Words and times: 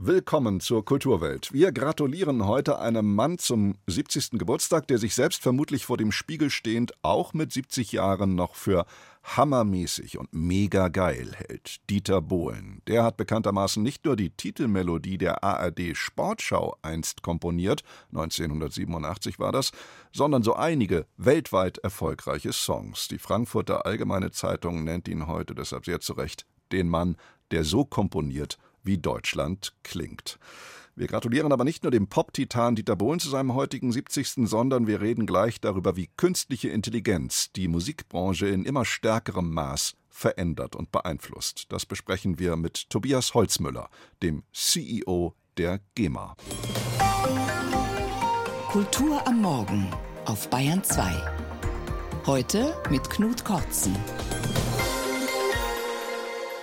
Willkommen 0.00 0.60
zur 0.60 0.84
Kulturwelt. 0.84 1.52
Wir 1.52 1.72
gratulieren 1.72 2.46
heute 2.46 2.78
einem 2.78 3.16
Mann 3.16 3.36
zum 3.36 3.74
70. 3.88 4.38
Geburtstag, 4.38 4.86
der 4.86 4.98
sich 4.98 5.16
selbst 5.16 5.42
vermutlich 5.42 5.86
vor 5.86 5.96
dem 5.96 6.12
Spiegel 6.12 6.50
stehend 6.50 6.92
auch 7.02 7.34
mit 7.34 7.52
70 7.52 7.90
Jahren 7.90 8.36
noch 8.36 8.54
für 8.54 8.86
hammermäßig 9.24 10.16
und 10.16 10.32
mega 10.32 10.86
geil 10.86 11.32
hält. 11.34 11.78
Dieter 11.90 12.22
Bohlen. 12.22 12.80
Der 12.86 13.02
hat 13.02 13.16
bekanntermaßen 13.16 13.82
nicht 13.82 14.04
nur 14.04 14.14
die 14.14 14.30
Titelmelodie 14.30 15.18
der 15.18 15.42
ARD 15.42 15.96
Sportschau 15.96 16.76
einst 16.80 17.22
komponiert, 17.22 17.82
1987 18.10 19.40
war 19.40 19.50
das, 19.50 19.72
sondern 20.12 20.44
so 20.44 20.54
einige 20.54 21.06
weltweit 21.16 21.78
erfolgreiche 21.78 22.52
Songs. 22.52 23.08
Die 23.08 23.18
Frankfurter 23.18 23.84
Allgemeine 23.84 24.30
Zeitung 24.30 24.84
nennt 24.84 25.08
ihn 25.08 25.26
heute 25.26 25.56
deshalb 25.56 25.86
sehr 25.86 25.98
zu 25.98 26.12
Recht 26.12 26.46
den 26.70 26.88
Mann, 26.88 27.16
der 27.50 27.64
so 27.64 27.84
komponiert, 27.84 28.58
wie 28.88 28.98
Deutschland 28.98 29.74
klingt. 29.84 30.40
Wir 30.96 31.06
gratulieren 31.06 31.52
aber 31.52 31.62
nicht 31.62 31.84
nur 31.84 31.92
dem 31.92 32.08
Pop-Titan 32.08 32.74
Dieter 32.74 32.96
Bohlen 32.96 33.20
zu 33.20 33.28
seinem 33.28 33.54
heutigen 33.54 33.92
70., 33.92 34.48
sondern 34.48 34.88
wir 34.88 35.00
reden 35.00 35.26
gleich 35.26 35.60
darüber, 35.60 35.94
wie 35.94 36.08
künstliche 36.16 36.70
Intelligenz 36.70 37.52
die 37.52 37.68
Musikbranche 37.68 38.48
in 38.48 38.64
immer 38.64 38.84
stärkerem 38.84 39.52
Maß 39.52 39.94
verändert 40.08 40.74
und 40.74 40.90
beeinflusst. 40.90 41.66
Das 41.68 41.86
besprechen 41.86 42.40
wir 42.40 42.56
mit 42.56 42.90
Tobias 42.90 43.34
Holzmüller, 43.34 43.90
dem 44.24 44.42
CEO 44.52 45.34
der 45.56 45.78
GEMA. 45.94 46.34
Kultur 48.68 49.24
am 49.24 49.40
Morgen 49.40 49.86
auf 50.24 50.50
Bayern 50.50 50.82
2. 50.82 51.12
Heute 52.26 52.74
mit 52.90 53.08
Knut 53.08 53.44
Kortzen. 53.44 53.96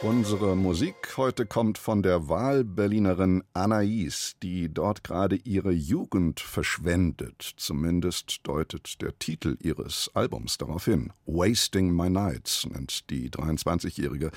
Unsere 0.07 0.55
Musik 0.55 1.17
heute 1.17 1.47
kommt 1.47 1.79
von 1.79 2.03
der 2.03 2.29
Wahlberlinerin 2.29 3.43
Anais, 3.53 4.35
die 4.43 4.71
dort 4.71 5.03
gerade 5.03 5.35
ihre 5.35 5.71
Jugend 5.71 6.39
verschwendet. 6.39 7.53
Zumindest 7.57 8.41
deutet 8.43 9.01
der 9.01 9.17
Titel 9.17 9.57
ihres 9.59 10.11
Albums 10.13 10.59
darauf 10.59 10.85
hin. 10.85 11.11
Wasting 11.25 11.91
My 11.91 12.11
Nights 12.11 12.67
nennt 12.67 13.09
die 13.09 13.31
23-Jährige 13.31 14.29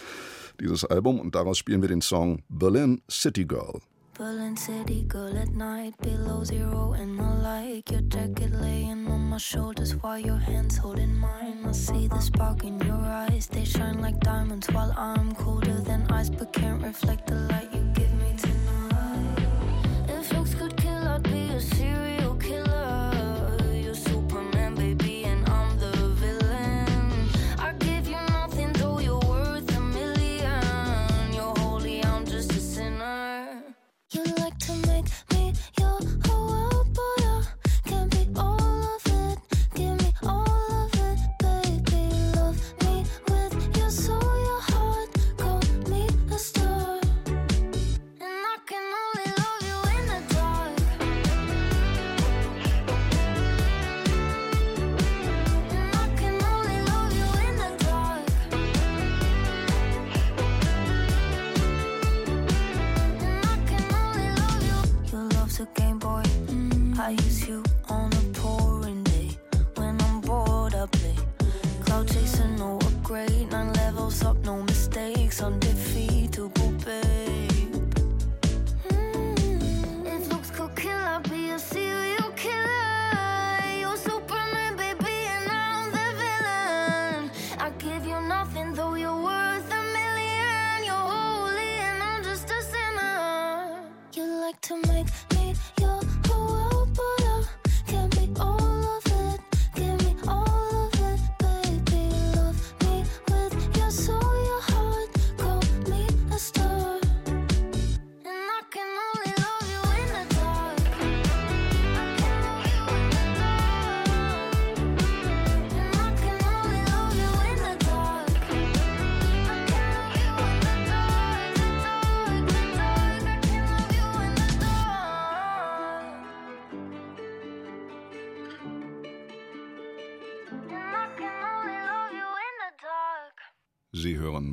dieses 0.59 0.87
Album 0.87 1.21
und 1.21 1.35
daraus 1.35 1.59
spielen 1.59 1.83
wir 1.83 1.91
den 1.91 2.01
Song 2.01 2.43
Berlin 2.49 3.03
City 3.11 3.45
Girl. 3.45 3.83
Berlin 4.19 4.57
city 4.57 5.05
girl 5.05 5.39
at 5.39 5.51
night, 5.51 5.95
below 6.03 6.43
zero 6.43 6.93
and 6.99 7.21
I 7.21 7.35
like 7.37 7.89
your 7.89 8.01
jacket 8.01 8.51
laying 8.51 9.07
on 9.07 9.21
my 9.31 9.39
shoulders 9.39 9.95
while 9.95 10.19
your 10.19 10.39
hands 10.39 10.77
holding 10.77 11.15
mine. 11.15 11.65
I 11.65 11.71
see 11.71 12.09
the 12.09 12.19
spark 12.19 12.65
in 12.65 12.81
your 12.81 12.97
eyes, 12.97 13.47
they 13.47 13.65
shine 13.65 14.01
like 14.01 14.19
diamonds 14.19 14.67
while 14.73 14.93
I'm 14.97 15.37
colder 15.37 15.81
than 15.83 16.11
ice, 16.11 16.31
but 16.31 16.53
can't 16.53 16.83
reflect 16.83 17.29
the 17.29 17.37
light 17.37 17.73
you 17.73 17.83
give 17.95 18.13
me 18.15 18.35
tonight. 18.37 19.47
If 20.09 20.33
looks 20.33 20.53
could 20.53 20.77
kill, 20.77 21.07
I'd 21.07 21.23
be 21.23 21.51
a 21.51 21.61
serial 21.61 22.08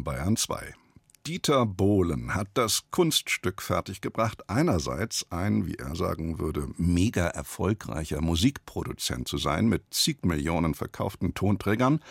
Bayern 0.05 0.37
2. 0.37 0.75
Dieter 1.25 1.65
Bohlen 1.65 2.35
hat 2.35 2.49
das 2.53 2.83
Kunststück 2.91 3.63
fertiggebracht, 3.63 4.47
einerseits 4.47 5.25
ein, 5.31 5.65
wie 5.65 5.73
er 5.73 5.95
sagen 5.95 6.37
würde, 6.37 6.67
mega 6.77 7.25
erfolgreicher 7.25 8.21
Musikproduzent 8.21 9.27
zu 9.27 9.39
sein 9.39 9.67
mit 9.67 9.81
zig 9.89 10.19
Millionen 10.21 10.75
verkauften 10.75 11.33
Tonträgern. 11.33 12.01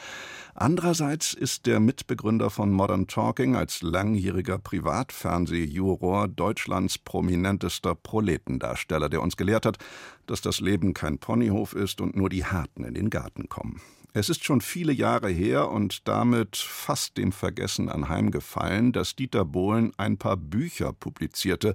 Andererseits 0.57 1.35
ist 1.35 1.67
der 1.67 1.79
Mitbegründer 1.79 2.51
von 2.51 2.73
Modern 2.73 3.07
Talking 3.07 3.55
als 3.55 3.81
langjähriger 3.81 4.59
Privatfernsehjuror 4.59 6.27
Deutschlands 6.27 6.99
prominentester 6.99 7.95
Proletendarsteller, 7.95 9.09
der 9.09 9.23
uns 9.23 9.37
gelehrt 9.37 9.67
hat, 9.67 9.79
dass 10.27 10.41
das 10.41 10.59
Leben 10.59 10.95
kein 10.95 11.19
Ponyhof 11.19 11.75
ist 11.75 12.01
und 12.01 12.17
nur 12.17 12.29
die 12.29 12.45
Harten 12.45 12.83
in 12.83 12.95
den 12.95 13.09
Garten 13.09 13.49
kommen. 13.49 13.81
Es 14.17 14.29
ist 14.29 14.45
schon 14.45 14.61
viele 14.61 14.93
Jahre 14.93 15.29
her 15.29 15.73
und 15.73 16.07
damit 16.07 16.57
fast 16.57 17.17
dem 17.17 17.33
Vergessen 17.33 17.89
anheimgefallen, 17.89 18.93
dass 18.93 19.17
Dieter 19.17 19.45
Bohlen 19.45 19.91
ein 19.97 20.19
paar 20.19 20.37
Bücher 20.37 20.93
publizierte, 20.93 21.75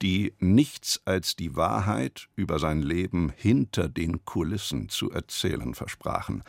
die 0.00 0.32
nichts 0.38 1.02
als 1.06 1.34
die 1.34 1.56
Wahrheit 1.56 2.28
über 2.36 2.60
sein 2.60 2.82
Leben 2.82 3.32
hinter 3.34 3.88
den 3.88 4.24
Kulissen 4.24 4.90
zu 4.90 5.10
erzählen 5.10 5.74
versprachen. 5.74 6.44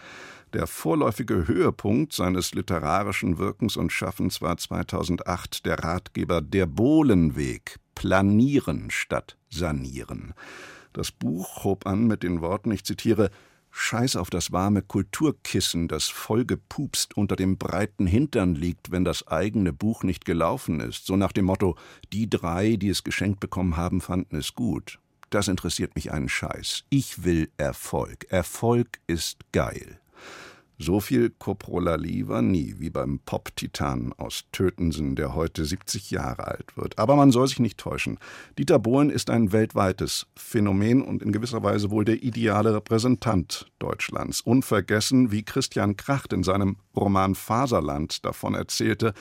Der 0.54 0.68
vorläufige 0.68 1.48
Höhepunkt 1.48 2.14
seines 2.14 2.54
literarischen 2.54 3.40
Wirkens 3.40 3.76
und 3.76 3.92
Schaffens 3.92 4.40
war 4.40 4.58
2008 4.58 5.66
der 5.66 5.80
Ratgeber 5.80 6.42
Der 6.42 6.68
Bohlenweg 6.68 7.80
Planieren 7.96 8.92
statt 8.92 9.36
Sanieren. 9.50 10.36
Das 10.94 11.12
Buch 11.12 11.64
hob 11.64 11.88
an 11.88 12.06
mit 12.06 12.22
den 12.22 12.42
Worten, 12.42 12.70
ich 12.70 12.84
zitiere, 12.84 13.32
Scheiß 13.76 14.18
auf 14.18 14.30
das 14.30 14.52
warme 14.52 14.84
Kulturkissen, 14.84 15.88
das 15.88 16.08
vollgepupst 16.08 17.18
unter 17.18 17.36
dem 17.36 17.58
breiten 17.58 18.06
Hintern 18.06 18.54
liegt, 18.54 18.92
wenn 18.92 19.04
das 19.04 19.28
eigene 19.28 19.74
Buch 19.74 20.04
nicht 20.04 20.26
gelaufen 20.26 20.80
ist. 20.80 21.08
So 21.08 21.16
nach 21.16 21.32
dem 21.32 21.46
Motto, 21.46 21.76
die 22.14 22.30
drei, 22.30 22.76
die 22.76 22.90
es 22.90 23.04
geschenkt 23.04 23.40
bekommen 23.40 23.76
haben, 23.76 24.00
fanden 24.00 24.36
es 24.36 24.54
gut. 24.54 25.00
Das 25.32 25.48
interessiert 25.48 25.96
mich 25.96 26.12
einen 26.12 26.30
Scheiß. 26.30 26.84
Ich 26.90 27.24
will 27.24 27.50
Erfolg. 27.58 28.28
Erfolg 28.30 29.00
ist 29.08 29.40
geil. 29.52 30.00
So 30.80 31.00
viel 31.00 31.30
Coprolalie 31.30 32.28
war 32.28 32.42
nie, 32.42 32.76
wie 32.80 32.90
beim 32.90 33.20
Pop-Titan 33.20 34.12
aus 34.14 34.46
Tötensen, 34.52 35.16
der 35.16 35.36
heute 35.36 35.66
70 35.66 36.12
Jahre 36.12 36.48
alt 36.48 36.76
wird. 36.76 36.98
Aber 36.98 37.16
man 37.16 37.32
soll 37.32 37.48
sich 37.48 37.60
nicht 37.60 37.78
täuschen. 37.78 38.18
Dieter 38.58 38.80
Bohlen 38.80 39.10
ist 39.10 39.30
ein 39.30 39.52
weltweites 39.52 40.28
Phänomen 40.36 41.02
und 41.02 41.22
in 41.22 41.32
gewisser 41.32 41.64
Weise 41.64 41.92
wohl 41.92 42.06
der 42.06 42.24
ideale 42.24 42.74
Repräsentant 42.74 43.68
Deutschlands. 43.80 44.42
Unvergessen, 44.42 45.32
wie 45.32 45.44
Christian 45.44 45.96
Kracht 45.96 46.34
in 46.34 46.44
seinem 46.44 46.78
Roman 46.96 47.36
Faserland 47.36 48.26
davon 48.26 48.56
erzählte, 48.56 49.14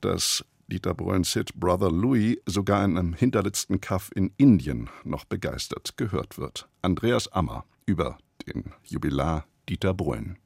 dass 0.00 0.44
Dieter 0.68 0.94
Bohlens 0.94 1.32
Hit 1.32 1.54
Brother 1.54 1.92
Louis 1.92 2.38
sogar 2.46 2.84
in 2.84 2.98
einem 2.98 3.14
hinterletzten 3.14 3.80
Kaff 3.80 4.10
in 4.14 4.32
Indien 4.36 4.90
noch 5.04 5.24
begeistert 5.24 5.96
gehört 5.96 6.38
wird. 6.38 6.68
Andreas 6.82 7.28
Ammer 7.28 7.64
über 7.86 8.18
den 8.46 8.72
Jubilar 8.82 9.46
Dieter 9.68 9.94
Bohlen. 9.94 10.38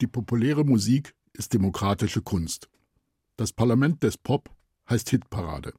Die 0.00 0.06
populäre 0.06 0.64
Musik 0.64 1.14
ist 1.34 1.52
demokratische 1.52 2.22
Kunst. 2.22 2.70
Das 3.36 3.52
Parlament 3.52 4.02
des 4.02 4.16
Pop 4.16 4.50
heißt 4.88 5.10
Hitparade. 5.10 5.74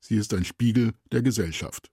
Sie 0.00 0.16
ist 0.16 0.32
ein 0.32 0.44
Spiegel 0.44 0.94
der 1.12 1.22
Gesellschaft. 1.22 1.90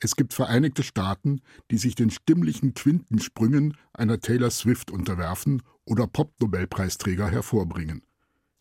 Es 0.00 0.16
gibt 0.16 0.32
Vereinigte 0.32 0.82
Staaten, 0.82 1.42
die 1.70 1.76
sich 1.76 1.94
den 1.94 2.10
stimmlichen 2.10 2.72
Quintensprüngen 2.72 3.76
einer 3.92 4.20
Taylor 4.20 4.50
Swift 4.50 4.90
unterwerfen 4.90 5.62
oder 5.84 6.06
Pop-Nobelpreisträger 6.06 7.28
hervorbringen. 7.28 8.02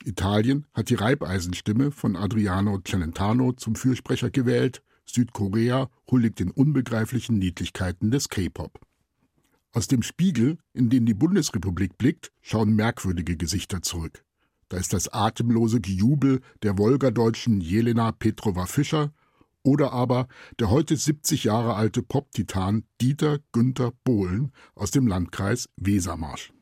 Italien 0.04 0.66
hat 0.74 0.90
die 0.90 0.96
Reibeisenstimme 0.96 1.92
von 1.92 2.16
Adriano 2.16 2.80
Celentano 2.86 3.54
zum 3.54 3.75
Fürsprecher 3.75 4.30
gewählt, 4.30 4.81
Südkorea 5.06 5.90
huldigt 6.12 6.40
den 6.40 6.52
unbegreiflichen 6.52 7.38
Niedlichkeiten 7.38 8.12
des 8.12 8.28
K-Pop. 8.30 8.87
Aus 9.74 9.88
dem 9.88 10.02
Spiegel, 10.02 10.58
in 10.74 10.90
den 10.90 11.06
die 11.06 11.14
Bundesrepublik 11.14 11.98
blickt, 11.98 12.31
schauen 12.42 12.75
merkwürdige 12.75 13.38
Gesichter 13.38 13.81
zurück. 13.81 14.24
Da 14.69 14.78
ist 14.78 14.94
das 14.94 15.08
atemlose 15.14 15.80
Gejubel 15.80 16.42
der 16.64 16.78
Wolgadeutschen 16.78 17.62
Jelena 17.62 18.12
Petrova 18.12 18.66
Fischer 18.66 19.14
oder 19.64 19.92
aber 19.92 20.28
der 20.60 20.69
heute 20.69 20.96
70 20.96 21.46
Jahre 21.46 21.75
alte 21.75 22.02
Pop-Titan 22.02 22.84
Dieter 23.02 23.40
Günther 23.52 23.94
Bohlen 24.04 24.52
aus 24.75 24.92
dem 24.92 25.08
Landkreis 25.08 25.70
Wesermarsch. 25.75 26.54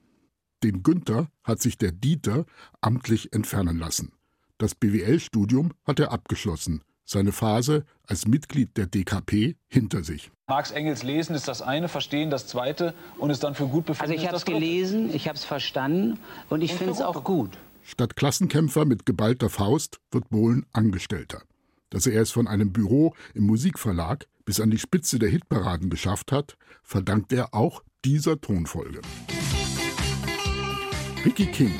Den 0.63 0.83
Günther 0.83 1.29
hat 1.43 1.61
sich 1.61 1.77
der 1.77 1.91
Dieter 1.91 2.45
amtlich 2.81 3.33
entfernen 3.33 3.77
lassen. 3.77 4.11
Das 4.57 4.73
BWL-Studium 4.73 5.73
hat 5.83 5.99
er 5.99 6.11
abgeschlossen, 6.11 6.83
seine 7.05 7.31
Phase 7.31 7.85
als 8.03 8.27
Mitglied 8.27 8.75
der 8.77 8.87
DKP 8.87 9.55
hinter 9.67 10.03
sich. 10.03 10.31
Marx 10.47 10.71
Engels 10.71 11.03
lesen 11.03 11.35
ist 11.35 11.47
das 11.47 11.61
eine, 11.61 11.87
verstehen 11.87 12.29
das 12.29 12.47
zweite 12.47 12.93
und 13.17 13.29
es 13.29 13.39
dann 13.39 13.55
für 13.55 13.67
gut 13.67 13.85
befinden. 13.85 14.11
Also 14.11 14.21
ich 14.21 14.27
habe 14.27 14.37
es 14.37 14.45
gelesen, 14.45 15.13
ich 15.13 15.27
habe 15.27 15.37
es 15.37 15.45
verstanden 15.45 16.19
und 16.49 16.61
ich 16.61 16.73
finde 16.73 16.93
es 16.93 17.01
auch 17.01 17.23
gut. 17.23 17.51
Statt 17.83 18.15
Klassenkämpfer 18.15 18.85
mit 18.85 19.05
geballter 19.05 19.49
Faust 19.49 19.99
wird 20.11 20.29
Bohlen 20.29 20.65
Angestellter 20.73 21.43
dass 21.95 22.07
er 22.07 22.21
es 22.21 22.31
von 22.31 22.47
einem 22.47 22.73
Büro 22.73 23.15
im 23.33 23.45
Musikverlag 23.45 24.27
bis 24.43 24.59
an 24.59 24.69
die 24.69 24.77
Spitze 24.77 25.17
der 25.17 25.29
Hitparaden 25.29 25.89
geschafft 25.89 26.33
hat, 26.33 26.57
verdankt 26.83 27.31
er 27.31 27.53
auch 27.53 27.83
dieser 28.03 28.39
Tonfolge. 28.41 28.99
Ricky 31.23 31.45
King, 31.47 31.71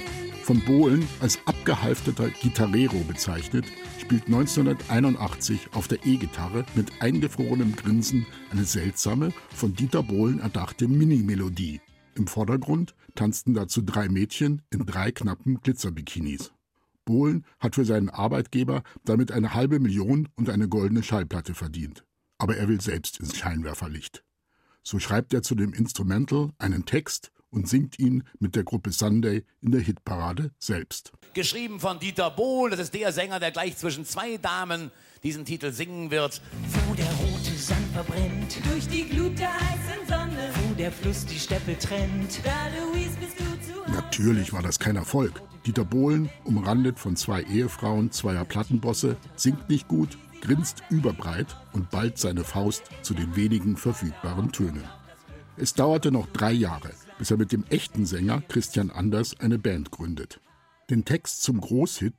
von 0.42 0.64
Bohlen 0.64 1.06
als 1.20 1.38
abgehalfterter 1.46 2.30
Gitarrero 2.30 2.98
bezeichnet, 3.08 3.66
spielt 4.06 4.28
1981 4.28 5.70
auf 5.74 5.88
der 5.88 6.06
E-Gitarre 6.06 6.64
mit 6.76 7.02
eingefrorenem 7.02 7.76
Grinsen 7.76 8.28
eine 8.52 8.64
seltsame, 8.64 9.34
von 9.50 9.74
Dieter 9.74 10.04
Bohlen 10.04 10.40
erdachte 10.40 10.88
Mini-Melodie. 10.88 11.82
Im 12.14 12.28
Vordergrund 12.28 12.94
tanzten 13.16 13.56
dazu 13.56 13.82
drei 13.82 14.08
Mädchen 14.08 14.62
in 14.70 14.86
drei 14.86 15.12
knappen 15.12 15.60
Glitzerbikinis. 15.60 16.52
Bohlen 17.04 17.46
hat 17.60 17.74
für 17.74 17.84
seinen 17.84 18.12
Arbeitgeber 18.12 18.84
damit 19.06 19.32
eine 19.32 19.56
halbe 19.56 19.80
Million 19.80 20.30
und 20.36 20.52
eine 20.52 20.70
goldene 20.70 21.02
Schallplatte 21.02 21.56
verdient. 21.56 22.06
Aber 22.38 22.58
er 22.58 22.68
will 22.68 22.82
selbst 22.82 23.20
ins 23.20 23.36
Scheinwerferlicht. 23.36 24.24
So 24.84 25.00
schreibt 25.00 25.34
er 25.34 25.42
zu 25.42 25.56
dem 25.56 25.74
Instrumental 25.74 26.52
einen 26.60 26.86
Text 26.86 27.32
und 27.56 27.70
singt 27.70 27.98
ihn 27.98 28.24
mit 28.40 28.56
der 28.56 28.64
Gruppe 28.64 28.92
Sunday 28.92 29.44
in 29.62 29.72
der 29.72 29.82
Hitparade 29.82 30.52
selbst. 30.60 31.14
Geschrieben 31.34 31.80
von 31.80 32.00
Dieter 32.00 32.30
Bohl, 32.30 32.70
das 32.70 32.80
ist 32.80 32.94
der 32.94 33.12
Sänger, 33.12 33.40
der 33.40 33.52
gleich 33.52 33.78
zwischen 33.78 34.06
zwei 34.06 34.38
Damen 34.38 34.92
diesen 35.24 35.46
Titel 35.46 35.72
singen 35.72 36.12
wird. 36.12 36.42
Wo 36.88 36.94
der 36.94 37.06
rote 37.06 37.58
Sand 37.58 37.88
verbrennt, 37.94 38.58
durch 38.70 38.88
die 38.90 39.08
Glut 39.08 39.40
der 39.40 39.54
heißen 39.54 40.08
Sonne, 40.08 40.50
wo 40.54 40.74
der 40.76 40.92
Fluss 40.92 41.26
die 41.26 41.40
Steppe 41.40 41.80
trennt, 41.80 42.42
da 42.44 42.68
Louise 42.78 43.18
bist 43.20 43.40
du 43.40 43.74
zu 43.74 43.92
Natürlich 43.92 44.52
war 44.52 44.62
das 44.62 44.78
kein 44.78 44.98
Erfolg. 44.98 45.42
Dieter 45.66 45.86
Bohlen, 45.86 46.30
umrandet 46.44 47.00
von 47.00 47.16
zwei 47.16 47.42
Ehefrauen 47.42 48.12
zweier 48.12 48.46
Plattenbosse, 48.46 49.16
singt 49.36 49.70
nicht 49.70 49.88
gut, 49.88 50.18
grinst 50.42 50.84
überbreit 50.90 51.56
und 51.72 51.90
ballt 51.90 52.20
seine 52.20 52.44
Faust 52.44 52.84
zu 53.02 53.14
den 53.14 53.36
wenigen 53.36 53.78
verfügbaren 53.78 54.52
Tönen. 54.52 54.84
Es 55.58 55.74
dauerte 55.74 56.12
noch 56.12 56.28
drei 56.28 56.52
Jahre, 56.52 56.92
bis 57.18 57.32
er 57.32 57.38
mit 57.38 57.52
dem 57.52 57.64
echten 57.70 58.06
Sänger 58.06 58.42
Christian 58.42 58.92
Anders 58.92 59.40
eine 59.40 59.60
Band 59.60 59.92
gründet. 59.92 60.40
Den 60.90 61.06
Text 61.06 61.42
zum 61.44 61.62
Großhit 61.62 62.16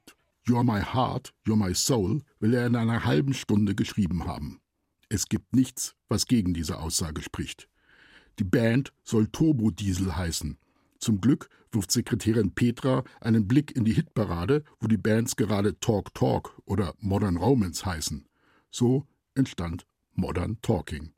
You're 0.46 0.64
My 0.64 0.82
Heart, 0.82 1.34
You're 1.46 1.56
My 1.56 1.75
Soul 1.75 2.22
will 2.40 2.54
er 2.54 2.66
in 2.66 2.76
einer 2.76 3.04
halben 3.04 3.34
Stunde 3.34 3.75
geschrieben 3.75 4.26
haben. 4.26 4.60
Es 5.08 5.28
gibt 5.28 5.54
nichts, 5.54 5.94
was 6.08 6.26
gegen 6.26 6.54
diese 6.54 6.78
Aussage 6.78 7.22
spricht. 7.22 7.69
Die 8.38 8.44
Band 8.44 8.93
soll 9.02 9.28
Turbo 9.28 9.70
Diesel 9.70 10.16
heißen 10.16 10.58
zum 10.99 11.20
Glück 11.20 11.49
wirft 11.70 11.90
Sekretärin 11.90 12.52
Petra 12.52 13.04
einen 13.20 13.46
Blick 13.46 13.76
in 13.76 13.84
die 13.84 13.92
Hitparade, 13.92 14.64
wo 14.81 14.87
die 14.87 14.96
Bands 14.96 15.37
gerade 15.37 15.78
Talk 15.78 16.14
Talk 16.14 16.60
oder 16.64 16.94
Modern 16.99 17.37
Romance 17.37 17.84
heißen. 17.84 18.26
So 18.70 19.06
entstand 19.34 19.87
Modern 20.14 20.60
Talking. 20.62 21.12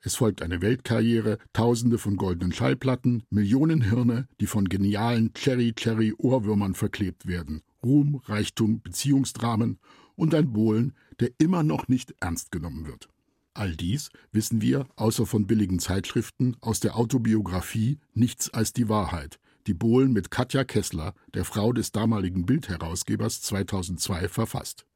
Es 0.00 0.14
folgt 0.14 0.42
eine 0.42 0.62
Weltkarriere, 0.62 1.38
Tausende 1.52 1.98
von 1.98 2.16
goldenen 2.16 2.52
Schallplatten, 2.52 3.24
Millionen 3.30 3.82
Hirne, 3.82 4.28
die 4.40 4.46
von 4.46 4.68
genialen 4.68 5.32
Cherry-Cherry-Ohrwürmern 5.34 6.74
verklebt 6.74 7.26
werden, 7.26 7.62
Ruhm, 7.82 8.20
Reichtum, 8.24 8.80
Beziehungsdramen 8.80 9.80
und 10.14 10.34
ein 10.34 10.52
Bohlen, 10.52 10.94
der 11.18 11.30
immer 11.38 11.64
noch 11.64 11.88
nicht 11.88 12.14
ernst 12.20 12.52
genommen 12.52 12.86
wird. 12.86 13.08
All 13.54 13.74
dies 13.74 14.10
wissen 14.30 14.62
wir, 14.62 14.86
außer 14.94 15.26
von 15.26 15.48
billigen 15.48 15.80
Zeitschriften, 15.80 16.56
aus 16.60 16.78
der 16.78 16.96
Autobiografie 16.96 17.98
Nichts 18.14 18.54
als 18.54 18.72
die 18.72 18.88
Wahrheit, 18.88 19.40
die 19.66 19.74
Bohlen 19.74 20.12
mit 20.12 20.30
Katja 20.30 20.62
Kessler, 20.62 21.12
der 21.34 21.44
Frau 21.44 21.72
des 21.72 21.90
damaligen 21.90 22.46
Bildherausgebers 22.46 23.42
2002, 23.42 24.28
verfasst. 24.28 24.86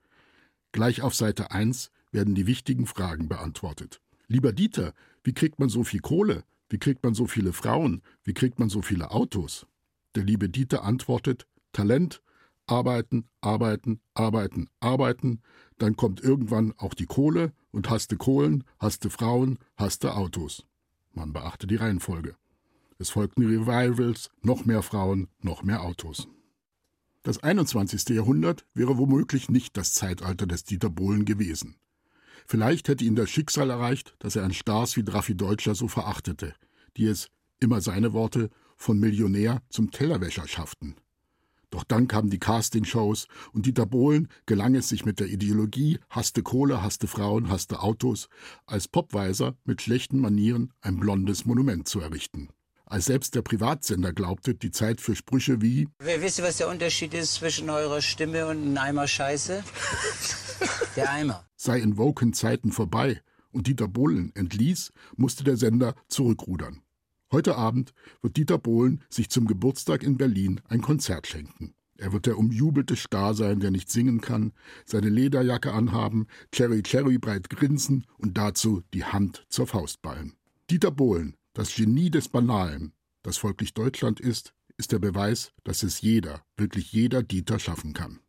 Gleich 0.71 1.03
auf 1.03 1.17
Seite 1.17 1.51
1 1.51 1.91
werden 2.13 2.37
die 2.37 2.47
wichtigen 2.47 2.87
Fragen 2.87 3.29
beantwortet. 3.29 4.01
Lieber 4.33 4.55
Dieter, 4.55 4.95
wie 5.25 5.35
kriegt 5.35 5.59
man 5.59 5.69
so 5.69 5.85
viel 5.85 6.01
Kohle? 6.01 6.45
Wie 6.71 6.79
kriegt 6.79 7.05
man 7.05 7.13
so 7.13 7.27
viele 7.27 7.53
Frauen? 7.53 8.01
Wie 8.25 8.33
kriegt 8.33 8.59
man 8.59 8.71
so 8.71 8.81
viele 8.81 9.11
Autos? 9.11 9.67
Der 10.15 10.25
liebe 10.25 10.49
Dieter 10.49 10.85
antwortet: 10.85 11.47
Talent, 11.73 12.23
arbeiten, 12.67 13.29
arbeiten, 13.43 14.01
arbeiten, 14.15 14.71
arbeiten, 14.81 15.43
dann 15.77 15.97
kommt 15.97 16.23
irgendwann 16.23 16.73
auch 16.79 16.95
die 16.95 17.05
Kohle 17.05 17.53
und 17.73 17.91
hast 17.91 18.11
du 18.11 18.17
Kohlen, 18.17 18.65
hast 18.79 19.05
du 19.05 19.11
Frauen, 19.11 19.59
hast 19.77 20.03
du 20.03 20.09
Autos. 20.09 20.65
Man 21.13 21.35
beachte 21.35 21.67
die 21.67 21.77
Reihenfolge. 21.77 22.35
Es 22.97 23.11
folgten 23.11 23.45
Revivals, 23.45 24.31
noch 24.41 24.65
mehr 24.65 24.81
Frauen, 24.81 25.29
noch 25.43 25.63
mehr 25.63 25.83
Autos. 25.83 26.27
Das 27.23 27.43
21. 27.43 28.09
Jahrhundert 28.17 28.65
wäre 28.73 28.97
womöglich 28.97 29.51
nicht 29.51 29.77
das 29.77 29.93
Zeitalter 29.93 30.47
des 30.47 30.65
Dieter 30.65 30.89
Bohlen 30.89 31.27
gewesen. 31.27 31.77
Vielleicht 32.47 32.89
hätte 32.89 33.05
ihn 33.05 33.17
das 33.17 33.31
Schicksal 33.31 33.71
erreicht, 33.71 34.15
dass 34.19 34.37
er 34.37 34.45
an 34.45 34.53
Stars 34.53 34.97
wie 34.97 35.05
Draffi 35.05 35.37
Deutscher 35.37 35.75
so 35.75 35.89
verachtete, 35.89 36.55
die 36.97 37.07
es, 37.07 37.29
immer 37.61 37.81
seine 37.81 38.13
Worte, 38.13 38.51
von 38.77 38.99
Millionär 38.99 39.63
zum 39.69 39.91
Tellerwäscher 39.91 40.49
schafften. 40.49 40.97
Doch 41.73 41.85
dann 41.85 42.07
kamen 42.07 42.29
die 42.29 42.39
Castingshows 42.39 43.29
und 43.53 43.65
Dieter 43.65 43.87
Bohlen 43.87 44.29
gelang 44.45 44.75
es 44.75 44.91
sich 44.91 45.07
mit 45.07 45.21
der 45.21 45.29
Ideologie 45.29 45.99
hasste 46.11 46.43
Kohle, 46.43 46.83
hasste 46.83 47.07
Frauen, 47.07 47.49
hasste 47.49 47.81
Autos 47.81 48.29
als 48.67 48.89
Popweiser 48.89 49.57
mit 49.65 49.81
schlechten 49.81 50.19
Manieren 50.21 50.75
ein 50.83 51.01
blondes 51.01 51.47
Monument 51.47 51.89
zu 51.89 52.01
errichten. 52.01 52.51
Als 52.93 53.07
selbst 53.07 53.35
der 53.35 53.41
Privatsender 53.41 54.13
glaubte, 54.13 54.55
die 54.55 54.71
Zeit 54.71 55.01
für 55.01 55.17
Sprüche 55.17 55.63
wie 55.63 55.89
Wisst 55.99 56.39
ihr, 56.39 56.45
was 56.45 56.59
der 56.59 56.69
Unterschied 56.69 57.15
ist 57.15 57.37
zwischen 57.37 57.71
eurer 57.71 58.03
Stimme 58.03 58.47
und 58.47 58.59
einem 58.59 58.77
Eimer 58.77 59.09
Scheiße? 59.09 59.65
Der 60.97 61.11
Eimer. 61.11 61.47
sei 61.57 61.81
in 61.81 61.97
woken 61.97 62.35
Zeiten 62.35 62.71
vorbei 62.71 63.23
und 63.51 63.67
Dieter 63.67 63.89
Bohlen 63.89 64.31
entließ, 64.35 64.93
musste 65.17 65.43
der 65.43 65.57
Sender 65.57 65.95
zurückrudern. 66.09 66.83
Heute 67.31 67.57
Abend 67.57 67.95
wird 68.21 68.37
Dieter 68.37 68.59
Bohlen 68.59 69.03
sich 69.09 69.31
zum 69.31 69.47
Geburtstag 69.47 70.03
in 70.03 70.19
Berlin 70.19 70.61
ein 70.69 70.83
Konzert 70.83 71.27
schenken. 71.27 71.73
Er 71.97 72.13
wird 72.13 72.27
der 72.27 72.37
umjubelte 72.37 72.97
Star 72.97 73.33
sein, 73.33 73.61
der 73.61 73.71
nicht 73.71 73.91
singen 73.91 74.21
kann, 74.21 74.53
seine 74.85 75.09
Lederjacke 75.09 75.73
anhaben, 75.73 76.27
Cherry 76.55 76.83
Cherry 76.83 77.17
breit 77.17 77.49
grinsen 77.49 78.05
und 78.19 78.37
dazu 78.37 78.83
die 78.93 79.05
Hand 79.07 79.47
zur 79.49 79.67
Faust 79.67 80.03
ballen. 80.03 80.35
Dieter 80.69 80.91
Bohlen, 80.91 81.37
das 81.55 81.75
Genie 81.75 82.11
des 82.11 82.29
Banalen, 82.29 82.93
das 83.23 83.39
folglich 83.39 83.75
Deutschland 83.75 84.21
ist, 84.21 84.55
ist 84.77 84.93
der 84.93 84.99
Beweis, 84.99 85.53
dass 85.65 85.83
es 85.83 86.01
jeder, 86.01 86.45
wirklich 86.57 86.93
jeder 86.93 87.23
Dieter 87.23 87.59
schaffen 87.59 87.93
kann. 87.93 88.21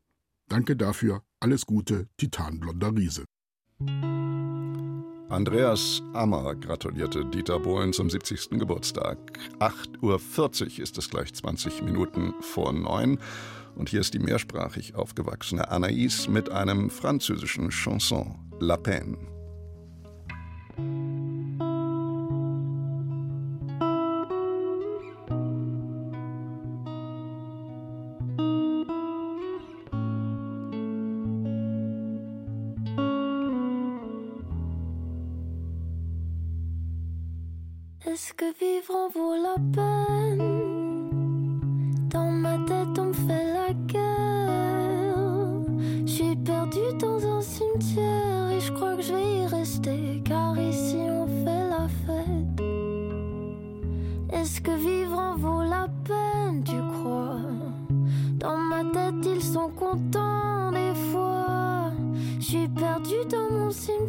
Danke 0.50 0.76
dafür, 0.76 1.24
alles 1.40 1.66
Gute, 1.66 2.10
Titanblonder 2.18 2.96
Riese. 2.96 3.26
Andreas 5.30 6.04
Ammer 6.14 6.54
gratulierte 6.56 7.26
Dieter 7.26 7.60
Bohlen 7.60 7.92
zum 7.92 8.10
70. 8.10 8.60
Geburtstag. 8.60 9.18
8.40 9.60 10.02
Uhr 10.78 10.84
ist 10.84 10.98
es 10.98 11.10
gleich 11.10 11.34
20 11.34 11.82
Minuten 11.82 12.34
vor 12.42 12.72
neun. 12.72 13.18
Und 13.76 13.90
hier 13.90 14.02
ist 14.02 14.14
die 14.14 14.20
mehrsprachig 14.20 14.94
aufgewachsene 14.94 15.72
Anaïs 15.72 16.30
mit 16.30 16.52
einem 16.52 16.92
französischen 16.92 17.72
Chanson, 17.72 18.36
La 18.60 18.78
Peine. 18.78 19.33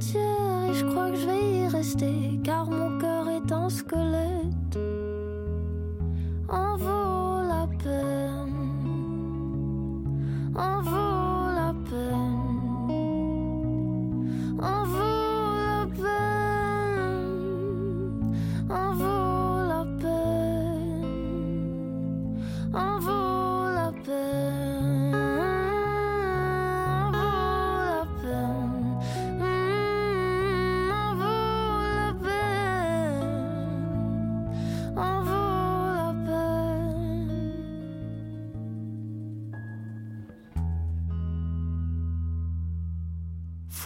Et 0.01 0.75
je 0.75 0.85
crois 0.87 1.11
que 1.11 1.17
je 1.17 1.27
vais 1.27 1.59
y 1.59 1.69
rester. 1.69 2.41
Car 2.43 2.69
mon 2.71 2.99
cœur 2.99 3.29
est 3.29 3.53
un 3.53 3.69
squelette. 3.69 4.63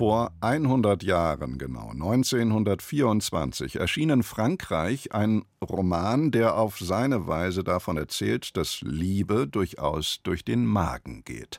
Vor 0.09 0.33
100 0.41 1.03
Jahren 1.03 1.59
genau, 1.59 1.91
1924, 1.91 3.77
erschien 3.77 4.09
in 4.09 4.23
Frankreich 4.23 5.13
ein 5.13 5.45
Roman, 5.63 6.31
der 6.31 6.57
auf 6.57 6.79
seine 6.79 7.27
Weise 7.27 7.63
davon 7.63 7.99
erzählt, 7.99 8.57
dass 8.57 8.81
Liebe 8.81 9.47
durchaus 9.47 10.21
durch 10.23 10.47
den 10.47 10.65
Magen 10.65 11.25
geht. 11.27 11.59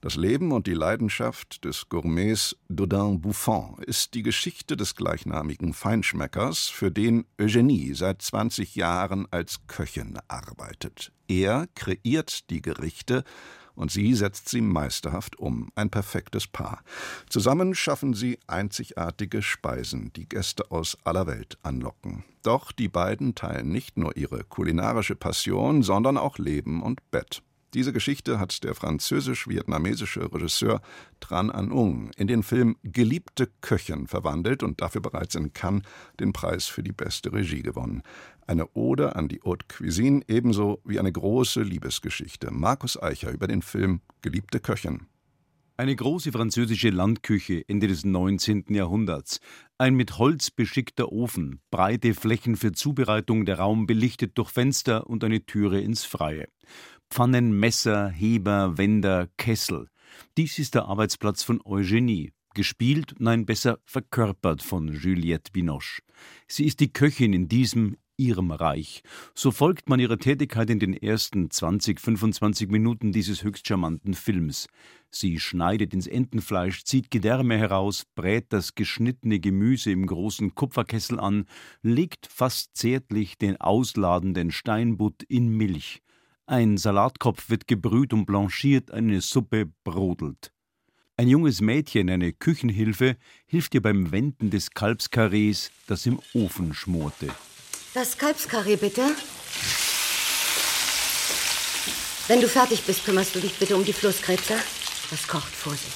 Das 0.00 0.16
Leben 0.16 0.52
und 0.52 0.66
die 0.66 0.72
Leidenschaft 0.72 1.66
des 1.66 1.90
Gourmets 1.90 2.56
Dodin 2.70 3.20
Buffon 3.20 3.76
ist 3.86 4.14
die 4.14 4.22
Geschichte 4.22 4.78
des 4.78 4.96
gleichnamigen 4.96 5.74
Feinschmeckers, 5.74 6.70
für 6.70 6.90
den 6.90 7.26
Eugenie 7.38 7.92
seit 7.92 8.22
20 8.22 8.76
Jahren 8.76 9.28
als 9.30 9.66
Köchin 9.66 10.18
arbeitet. 10.26 11.12
Er 11.28 11.66
kreiert 11.74 12.48
die 12.48 12.62
Gerichte, 12.62 13.24
und 13.74 13.90
sie 13.90 14.14
setzt 14.14 14.48
sie 14.48 14.60
meisterhaft 14.60 15.38
um. 15.38 15.70
Ein 15.74 15.90
perfektes 15.90 16.46
Paar. 16.46 16.82
Zusammen 17.28 17.74
schaffen 17.74 18.14
sie 18.14 18.38
einzigartige 18.46 19.42
Speisen, 19.42 20.12
die 20.14 20.28
Gäste 20.28 20.70
aus 20.70 20.96
aller 21.04 21.26
Welt 21.26 21.58
anlocken. 21.62 22.24
Doch 22.42 22.72
die 22.72 22.88
beiden 22.88 23.34
teilen 23.34 23.70
nicht 23.70 23.96
nur 23.96 24.16
ihre 24.16 24.44
kulinarische 24.44 25.16
Passion, 25.16 25.82
sondern 25.82 26.18
auch 26.18 26.38
Leben 26.38 26.82
und 26.82 27.10
Bett. 27.10 27.42
Diese 27.74 27.92
Geschichte 27.92 28.38
hat 28.38 28.62
der 28.62 28.76
französisch-vietnamesische 28.76 30.32
Regisseur 30.32 30.80
Tran 31.18 31.50
An 31.50 31.72
Ung 31.72 32.12
in 32.16 32.28
den 32.28 32.44
Film 32.44 32.76
Geliebte 32.84 33.48
Köchin 33.62 34.06
verwandelt 34.06 34.62
und 34.62 34.80
dafür 34.80 35.00
bereits 35.00 35.34
in 35.34 35.52
Cannes 35.54 35.82
den 36.20 36.32
Preis 36.32 36.66
für 36.66 36.84
die 36.84 36.92
beste 36.92 37.32
Regie 37.32 37.62
gewonnen. 37.62 38.04
Eine 38.46 38.68
Ode 38.74 39.16
an 39.16 39.28
die 39.28 39.40
Haute 39.44 39.64
Cuisine 39.68 40.22
ebenso 40.28 40.80
wie 40.84 40.98
eine 40.98 41.10
große 41.10 41.62
Liebesgeschichte. 41.62 42.50
Markus 42.50 43.00
Eicher 43.02 43.30
über 43.30 43.46
den 43.46 43.62
Film 43.62 44.02
Geliebte 44.20 44.60
Köchin. 44.60 45.06
Eine 45.76 45.96
große 45.96 46.30
französische 46.30 46.90
Landküche 46.90 47.64
Ende 47.68 47.88
des 47.88 48.04
19. 48.04 48.66
Jahrhunderts. 48.68 49.40
Ein 49.78 49.94
mit 49.94 50.18
Holz 50.18 50.50
beschickter 50.50 51.10
Ofen, 51.10 51.60
breite 51.70 52.14
Flächen 52.14 52.56
für 52.56 52.72
Zubereitung, 52.72 53.46
der 53.46 53.58
Raum 53.58 53.86
belichtet 53.86 54.36
durch 54.36 54.50
Fenster 54.50 55.08
und 55.08 55.24
eine 55.24 55.46
Türe 55.46 55.80
ins 55.80 56.04
Freie. 56.04 56.46
Pfannen, 57.10 57.58
Messer, 57.58 58.08
Heber, 58.08 58.76
Wender, 58.76 59.28
Kessel. 59.38 59.88
Dies 60.36 60.58
ist 60.58 60.74
der 60.74 60.84
Arbeitsplatz 60.84 61.42
von 61.42 61.60
Eugenie, 61.64 62.32
gespielt, 62.54 63.14
nein 63.18 63.46
besser 63.46 63.78
verkörpert 63.84 64.62
von 64.62 64.88
Juliette 64.88 65.50
Binoche. 65.50 66.02
Sie 66.46 66.66
ist 66.66 66.80
die 66.80 66.92
Köchin 66.92 67.32
in 67.32 67.48
diesem 67.48 67.96
ihrem 68.16 68.50
Reich. 68.50 69.02
So 69.34 69.50
folgt 69.50 69.88
man 69.88 70.00
ihrer 70.00 70.18
Tätigkeit 70.18 70.70
in 70.70 70.78
den 70.78 70.94
ersten 70.94 71.50
20, 71.50 72.00
25 72.00 72.70
Minuten 72.70 73.12
dieses 73.12 73.42
höchst 73.42 73.66
charmanten 73.66 74.14
Films. 74.14 74.68
Sie 75.10 75.38
schneidet 75.38 75.94
ins 75.94 76.06
Entenfleisch, 76.06 76.84
zieht 76.84 77.10
Gedärme 77.10 77.56
heraus, 77.56 78.04
brät 78.14 78.46
das 78.52 78.74
geschnittene 78.74 79.38
Gemüse 79.40 79.90
im 79.90 80.06
großen 80.06 80.54
Kupferkessel 80.54 81.20
an, 81.20 81.46
legt 81.82 82.26
fast 82.26 82.76
zärtlich 82.76 83.38
den 83.38 83.60
ausladenden 83.60 84.50
Steinbutt 84.50 85.22
in 85.22 85.48
Milch. 85.48 86.02
Ein 86.46 86.76
Salatkopf 86.76 87.48
wird 87.48 87.66
gebrüht 87.68 88.12
und 88.12 88.26
blanchiert, 88.26 88.90
eine 88.90 89.20
Suppe 89.20 89.72
brodelt. 89.82 90.52
Ein 91.16 91.28
junges 91.28 91.60
Mädchen, 91.60 92.10
eine 92.10 92.32
Küchenhilfe, 92.32 93.16
hilft 93.46 93.74
ihr 93.74 93.82
beim 93.82 94.10
Wenden 94.10 94.50
des 94.50 94.72
Kalbskarrees, 94.72 95.70
das 95.86 96.06
im 96.06 96.18
Ofen 96.34 96.74
schmorte. 96.74 97.28
Das 97.94 98.18
Kalbskarree 98.18 98.74
bitte. 98.74 99.02
Wenn 102.26 102.40
du 102.40 102.48
fertig 102.48 102.82
bist, 102.82 103.04
kümmerst 103.04 103.36
du 103.36 103.38
dich 103.38 103.54
bitte 103.56 103.76
um 103.76 103.84
die 103.84 103.92
Flusskrebse. 103.92 104.54
Das 105.10 105.28
kocht 105.28 105.54
vor 105.54 105.74
sich. 105.74 105.92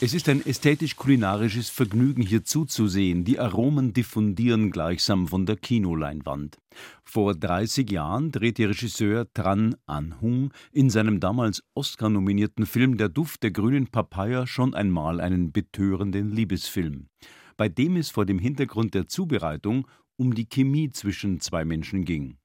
Es 0.00 0.14
ist 0.14 0.28
ein 0.28 0.46
ästhetisch-kulinarisches 0.46 1.68
Vergnügen, 1.68 2.22
hier 2.22 2.44
zuzusehen. 2.44 3.24
Die 3.24 3.40
Aromen 3.40 3.92
diffundieren 3.92 4.70
gleichsam 4.70 5.26
von 5.26 5.44
der 5.44 5.56
Kinoleinwand. 5.56 6.56
Vor 7.02 7.34
30 7.34 7.90
Jahren 7.90 8.30
drehte 8.30 8.68
Regisseur 8.68 9.26
Tran 9.34 9.74
An 9.86 10.20
Hung 10.20 10.52
in 10.70 10.88
seinem 10.88 11.18
damals 11.18 11.64
Oscar-nominierten 11.74 12.64
Film 12.64 12.96
Der 12.96 13.08
Duft 13.08 13.42
der 13.42 13.50
grünen 13.50 13.88
Papaya 13.88 14.46
schon 14.46 14.72
einmal 14.72 15.20
einen 15.20 15.50
betörenden 15.50 16.30
Liebesfilm, 16.30 17.08
bei 17.56 17.68
dem 17.68 17.96
es 17.96 18.10
vor 18.10 18.24
dem 18.24 18.38
Hintergrund 18.38 18.94
der 18.94 19.08
Zubereitung 19.08 19.88
um 20.20 20.34
die 20.34 20.46
Chemie 20.46 20.90
zwischen 20.90 21.40
zwei 21.40 21.64
Menschen 21.64 22.04
ging. 22.04 22.36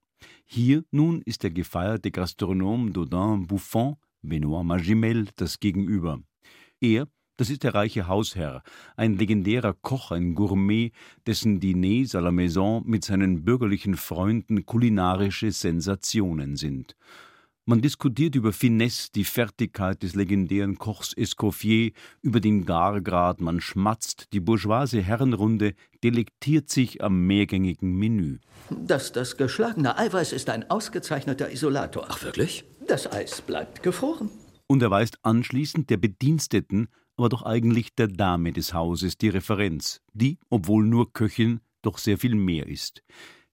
Hier 0.45 0.85
nun 0.91 1.21
ist 1.25 1.43
der 1.43 1.51
gefeierte 1.51 2.09
Gastronom 2.09 2.93
Dodin 2.93 3.47
Buffon, 3.47 3.97
Benoît 4.23 4.63
Magimel, 4.63 5.27
das 5.35 5.59
Gegenüber. 5.59 6.21
Er 6.79 7.09
das 7.37 7.49
ist 7.49 7.63
der 7.63 7.75
reiche 7.75 8.07
Hausherr, 8.07 8.63
ein 8.95 9.17
legendärer 9.17 9.73
Koch, 9.73 10.11
ein 10.11 10.35
Gourmet, 10.35 10.93
dessen 11.27 11.59
Diners 11.59 12.15
à 12.15 12.21
la 12.21 12.31
Maison 12.31 12.81
mit 12.85 13.03
seinen 13.03 13.43
bürgerlichen 13.43 13.97
Freunden 13.97 14.65
kulinarische 14.65 15.51
Sensationen 15.51 16.55
sind. 16.55 16.95
Man 17.67 17.81
diskutiert 17.81 18.35
über 18.35 18.53
Finesse, 18.53 19.09
die 19.15 19.23
Fertigkeit 19.23 20.03
des 20.03 20.13
legendären 20.13 20.77
Kochs 20.77 21.13
Escoffier, 21.13 21.91
über 22.21 22.39
den 22.39 22.65
Gargrad, 22.65 23.41
man 23.41 23.59
schmatzt, 23.59 24.27
die 24.33 24.39
bourgeoise 24.39 25.01
Herrenrunde 25.01 25.73
delektiert 26.03 26.69
sich 26.69 27.03
am 27.03 27.25
mehrgängigen 27.25 27.95
Menü. 27.95 28.37
Das, 28.69 29.11
das 29.11 29.37
geschlagene 29.37 29.97
Eiweiß 29.97 30.31
ist 30.31 30.49
ein 30.49 30.69
ausgezeichneter 30.69 31.51
Isolator. 31.51 32.05
Ach 32.07 32.21
wirklich? 32.23 32.65
Das 32.87 33.11
Eis 33.11 33.41
bleibt 33.41 33.81
gefroren. 33.81 34.29
Und 34.67 34.83
erweist 34.83 35.17
anschließend 35.23 35.89
der 35.89 35.97
Bediensteten 35.97 36.87
aber 37.17 37.29
doch 37.29 37.43
eigentlich 37.43 37.95
der 37.95 38.07
Dame 38.07 38.51
des 38.51 38.73
Hauses 38.73 39.17
die 39.17 39.29
Referenz, 39.29 40.01
die, 40.13 40.37
obwohl 40.49 40.85
nur 40.85 41.13
Köchin, 41.13 41.61
doch 41.81 41.97
sehr 41.97 42.17
viel 42.17 42.35
mehr 42.35 42.67
ist. 42.67 43.03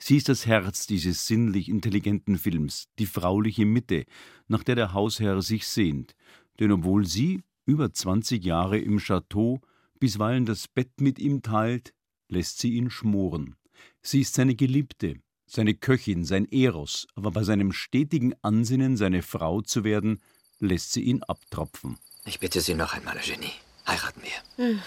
Sie 0.05 0.17
ist 0.17 0.29
das 0.29 0.47
Herz 0.47 0.89
dieses 0.89 1.29
sinnlich 1.29 1.69
intelligenten 1.69 2.37
Films, 2.37 2.89
die 2.99 3.07
frauliche 3.07 3.65
Mitte, 3.65 4.05
nach 4.49 4.65
der 4.65 4.75
der 4.75 4.95
Hausherr 4.95 5.43
sich 5.43 5.69
sehnt. 5.69 6.17
Denn 6.59 6.73
obwohl 6.73 7.07
sie, 7.07 7.45
über 7.67 7.93
20 7.93 8.45
Jahre 8.45 8.81
im 8.81 8.99
Chateau, 8.99 9.61
bisweilen 10.01 10.45
das 10.45 10.67
Bett 10.67 11.01
mit 11.01 11.21
ihm 11.21 11.43
teilt, 11.43 11.95
lässt 12.27 12.59
sie 12.59 12.73
ihn 12.73 12.91
schmoren. 12.91 13.55
Sie 14.01 14.23
ist 14.23 14.35
seine 14.35 14.57
Geliebte, 14.57 15.21
seine 15.47 15.75
Köchin, 15.75 16.25
sein 16.25 16.51
Eros, 16.51 17.07
aber 17.15 17.31
bei 17.31 17.45
seinem 17.45 17.71
stetigen 17.71 18.35
Ansinnen, 18.43 18.97
seine 18.97 19.23
Frau 19.23 19.61
zu 19.61 19.85
werden, 19.85 20.21
lässt 20.59 20.93
sie 20.95 21.03
ihn 21.03 21.23
abtropfen. 21.23 21.97
Ich 22.25 22.41
bitte 22.41 22.61
Sie 22.61 22.75
noch 22.75 22.93
einmal, 22.93 23.19
Eugenie. 23.19 23.53
Heiraten 23.87 24.23
wir. 24.23 24.67
Hm. 24.67 24.83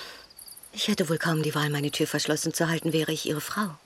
Ich 0.74 0.90
hätte 0.90 1.08
wohl 1.08 1.20
kaum 1.20 1.42
die 1.42 1.56
Wahl, 1.56 1.70
meine 1.70 1.92
Tür 1.92 2.06
verschlossen 2.06 2.54
zu 2.54 2.68
halten, 2.68 2.92
wäre 2.92 3.14
ich 3.14 3.26
Ihre 3.26 3.40
Frau. 3.40 3.78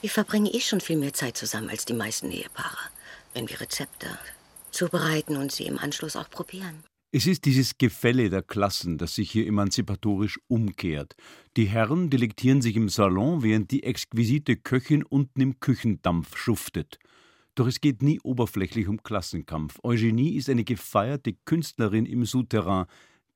Wir 0.00 0.10
verbringen 0.10 0.46
eh 0.52 0.60
schon 0.60 0.80
viel 0.80 0.96
mehr 0.96 1.12
Zeit 1.12 1.36
zusammen 1.36 1.70
als 1.70 1.84
die 1.84 1.92
meisten 1.92 2.30
Ehepaare, 2.30 2.90
wenn 3.34 3.48
wir 3.48 3.60
Rezepte 3.60 4.06
zubereiten 4.70 5.36
und 5.36 5.50
sie 5.50 5.66
im 5.66 5.78
Anschluss 5.78 6.14
auch 6.14 6.30
probieren. 6.30 6.84
Es 7.10 7.26
ist 7.26 7.46
dieses 7.46 7.78
Gefälle 7.78 8.30
der 8.30 8.42
Klassen, 8.42 8.98
das 8.98 9.14
sich 9.14 9.30
hier 9.30 9.46
emanzipatorisch 9.46 10.38
umkehrt. 10.46 11.16
Die 11.56 11.64
Herren 11.64 12.10
delektieren 12.10 12.62
sich 12.62 12.76
im 12.76 12.88
Salon, 12.88 13.42
während 13.42 13.72
die 13.72 13.82
exquisite 13.82 14.56
Köchin 14.56 15.02
unten 15.02 15.40
im 15.40 15.58
Küchendampf 15.58 16.36
schuftet. 16.36 16.98
Doch 17.56 17.66
es 17.66 17.80
geht 17.80 18.02
nie 18.02 18.20
oberflächlich 18.20 18.86
um 18.86 19.02
Klassenkampf. 19.02 19.80
Eugenie 19.82 20.36
ist 20.36 20.48
eine 20.48 20.64
gefeierte 20.64 21.32
Künstlerin 21.44 22.06
im 22.06 22.24
Souterrain, 22.24 22.86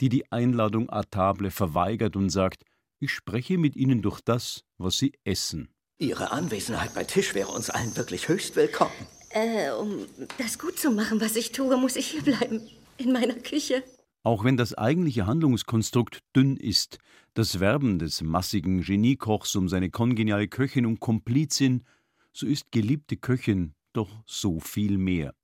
die 0.00 0.10
die 0.10 0.30
Einladung 0.30 0.90
à 0.90 1.02
table 1.10 1.50
verweigert 1.50 2.14
und 2.14 2.30
sagt, 2.30 2.62
ich 3.00 3.10
spreche 3.10 3.58
mit 3.58 3.74
Ihnen 3.74 4.00
durch 4.00 4.20
das, 4.20 4.64
was 4.78 4.98
Sie 4.98 5.12
essen. 5.24 5.70
Ihre 6.02 6.32
Anwesenheit 6.32 6.94
bei 6.94 7.04
Tisch 7.04 7.32
wäre 7.32 7.52
uns 7.52 7.70
allen 7.70 7.96
wirklich 7.96 8.26
höchst 8.26 8.56
willkommen. 8.56 8.90
Äh, 9.30 9.70
um 9.70 10.04
das 10.36 10.58
gut 10.58 10.76
zu 10.76 10.90
machen, 10.90 11.20
was 11.20 11.36
ich 11.36 11.52
tue, 11.52 11.76
muss 11.76 11.94
ich 11.94 12.08
hier 12.08 12.22
bleiben 12.22 12.60
in 12.98 13.12
meiner 13.12 13.34
Küche. 13.34 13.84
Auch 14.24 14.42
wenn 14.42 14.56
das 14.56 14.74
eigentliche 14.74 15.26
Handlungskonstrukt 15.26 16.18
dünn 16.34 16.56
ist, 16.56 16.98
das 17.34 17.60
Werben 17.60 18.00
des 18.00 18.20
massigen 18.20 18.82
Geniekochs 18.82 19.54
um 19.54 19.68
seine 19.68 19.90
kongeniale 19.90 20.48
Köchin 20.48 20.86
und 20.86 20.98
Komplizin, 20.98 21.84
so 22.32 22.46
ist 22.46 22.72
geliebte 22.72 23.16
Köchin 23.16 23.74
doch 23.92 24.10
so 24.26 24.58
viel 24.58 24.98
mehr. 24.98 25.34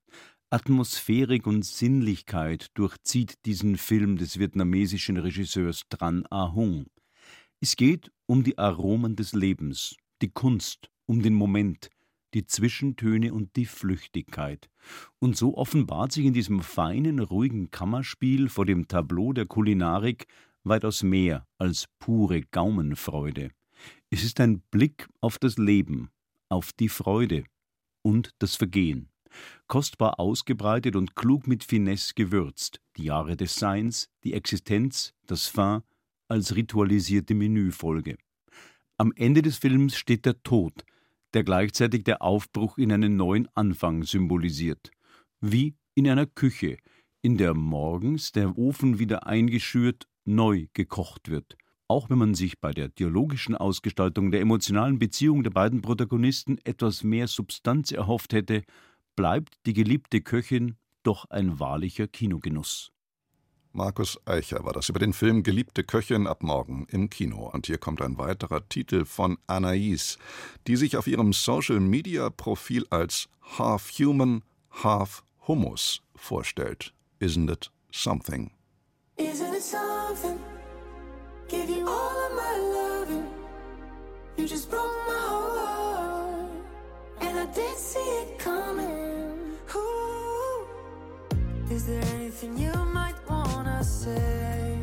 Atmosphärik 0.50 1.46
und 1.46 1.64
Sinnlichkeit 1.64 2.66
durchzieht 2.74 3.34
diesen 3.46 3.76
Film 3.76 4.16
des 4.16 4.40
vietnamesischen 4.40 5.18
Regisseurs 5.18 5.82
Tran 5.88 6.24
A 6.30 6.52
Hung. 6.52 6.86
Es 7.60 7.76
geht 7.76 8.10
um 8.26 8.42
die 8.42 8.58
Aromen 8.58 9.14
des 9.14 9.34
Lebens, 9.34 9.96
die 10.22 10.30
Kunst, 10.30 10.90
um 11.06 11.22
den 11.22 11.34
Moment, 11.34 11.90
die 12.34 12.44
Zwischentöne 12.44 13.32
und 13.32 13.56
die 13.56 13.66
Flüchtigkeit. 13.66 14.68
Und 15.18 15.36
so 15.36 15.56
offenbart 15.56 16.12
sich 16.12 16.26
in 16.26 16.34
diesem 16.34 16.60
feinen, 16.60 17.18
ruhigen 17.18 17.70
Kammerspiel 17.70 18.48
vor 18.48 18.66
dem 18.66 18.88
Tableau 18.88 19.32
der 19.32 19.46
Kulinarik 19.46 20.26
weitaus 20.64 21.02
mehr 21.02 21.46
als 21.56 21.86
pure 21.98 22.42
Gaumenfreude. 22.42 23.50
Es 24.10 24.24
ist 24.24 24.40
ein 24.40 24.60
Blick 24.70 25.08
auf 25.20 25.38
das 25.38 25.56
Leben, 25.56 26.10
auf 26.48 26.72
die 26.72 26.88
Freude 26.88 27.44
und 28.02 28.30
das 28.38 28.56
Vergehen. 28.56 29.08
Kostbar 29.66 30.18
ausgebreitet 30.18 30.96
und 30.96 31.14
klug 31.14 31.46
mit 31.46 31.64
Finesse 31.64 32.14
gewürzt, 32.14 32.80
die 32.96 33.04
Jahre 33.04 33.36
des 33.36 33.54
Seins, 33.54 34.08
die 34.24 34.32
Existenz, 34.32 35.14
das 35.26 35.46
Fin 35.46 35.82
als 36.28 36.56
ritualisierte 36.56 37.34
Menüfolge. 37.34 38.16
Am 39.00 39.12
Ende 39.14 39.42
des 39.42 39.58
Films 39.58 39.96
steht 39.96 40.26
der 40.26 40.42
Tod, 40.42 40.84
der 41.32 41.44
gleichzeitig 41.44 42.02
der 42.02 42.20
Aufbruch 42.20 42.78
in 42.78 42.90
einen 42.90 43.14
neuen 43.14 43.46
Anfang 43.54 44.02
symbolisiert. 44.02 44.90
Wie 45.40 45.76
in 45.94 46.08
einer 46.08 46.26
Küche, 46.26 46.78
in 47.22 47.36
der 47.36 47.54
morgens 47.54 48.32
der 48.32 48.58
Ofen 48.58 48.98
wieder 48.98 49.24
eingeschürt, 49.28 50.08
neu 50.24 50.66
gekocht 50.72 51.30
wird. 51.30 51.56
Auch 51.86 52.10
wenn 52.10 52.18
man 52.18 52.34
sich 52.34 52.58
bei 52.58 52.72
der 52.72 52.88
dialogischen 52.88 53.54
Ausgestaltung 53.54 54.32
der 54.32 54.40
emotionalen 54.40 54.98
Beziehung 54.98 55.44
der 55.44 55.50
beiden 55.50 55.80
Protagonisten 55.80 56.58
etwas 56.64 57.04
mehr 57.04 57.28
Substanz 57.28 57.92
erhofft 57.92 58.32
hätte, 58.32 58.64
bleibt 59.14 59.64
die 59.64 59.74
geliebte 59.74 60.22
Köchin 60.22 60.74
doch 61.04 61.24
ein 61.30 61.60
wahrlicher 61.60 62.08
Kinogenuss. 62.08 62.90
Markus 63.78 64.18
Eicher 64.26 64.64
war 64.64 64.72
das 64.72 64.88
über 64.88 64.98
den 64.98 65.12
Film 65.12 65.44
Geliebte 65.44 65.84
Köchin 65.84 66.26
ab 66.26 66.42
morgen 66.42 66.88
im 66.90 67.10
Kino. 67.10 67.48
Und 67.48 67.66
hier 67.66 67.78
kommt 67.78 68.02
ein 68.02 68.18
weiterer 68.18 68.68
Titel 68.68 69.04
von 69.04 69.38
Anaïs, 69.46 70.18
die 70.66 70.74
sich 70.74 70.96
auf 70.96 71.06
ihrem 71.06 71.32
Social-Media-Profil 71.32 72.86
als 72.90 73.28
Half 73.56 73.92
Human, 74.00 74.42
Half 74.82 75.22
Hummus 75.46 76.02
vorstellt. 76.16 76.92
Isn't 77.20 77.48
it 77.52 77.70
something? 77.92 78.50
Isn't 79.16 79.54
it 79.54 79.62
something? 79.62 80.40
Give 81.46 81.70
you 81.70 81.86
all 81.86 82.16
of 82.26 82.32
my 82.34 82.58
loving. 82.74 83.26
You 84.36 84.48
just 84.48 84.68
broke 84.68 84.90
my 85.06 85.14
heart. 85.14 86.50
And 87.20 87.38
I 87.38 87.46
did 87.54 87.78
see 87.78 88.00
it 88.00 88.40
coming. 88.40 89.56
Ooh. 89.72 90.66
Is 91.70 91.86
there 91.86 92.02
anything 92.16 92.58
you 92.58 92.87
wanna 93.78 93.90
say? 93.90 94.78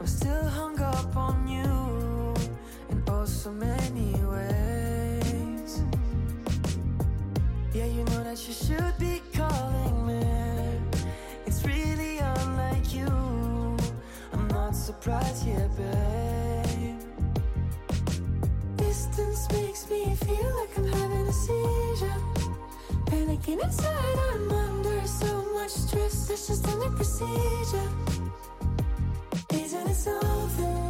I'm 0.00 0.06
still 0.06 0.44
hung 0.44 0.80
up 0.80 1.14
on 1.14 1.46
you 1.46 2.34
in 2.88 3.02
oh 3.08 3.26
so 3.26 3.52
many 3.52 4.12
ways. 4.34 5.82
Yeah, 7.74 7.84
you 7.84 8.02
know 8.04 8.24
that 8.24 8.38
you 8.46 8.54
should 8.54 8.94
be 8.98 9.20
calling 9.34 10.06
me. 10.06 10.24
It's 11.44 11.66
really 11.66 12.18
unlike 12.18 12.94
you. 12.94 13.12
I'm 14.32 14.48
not 14.48 14.74
surprised 14.74 15.46
yet, 15.46 15.70
babe. 15.76 17.00
Distance 18.76 19.52
makes 19.52 19.90
me 19.90 20.14
feel 20.14 20.50
like 20.60 20.78
I'm 20.78 20.86
having 20.86 21.26
a 21.26 21.32
seizure. 21.32 22.59
Panicking 23.10 23.60
inside, 23.60 24.18
I'm 24.32 24.52
under 24.52 25.04
so 25.06 25.44
much 25.52 25.70
stress. 25.70 26.30
It's 26.30 26.46
just 26.46 26.68
under 26.68 26.90
procedure. 26.90 27.88
Isn't 29.52 29.88
it 29.88 29.94
something? 29.96 30.89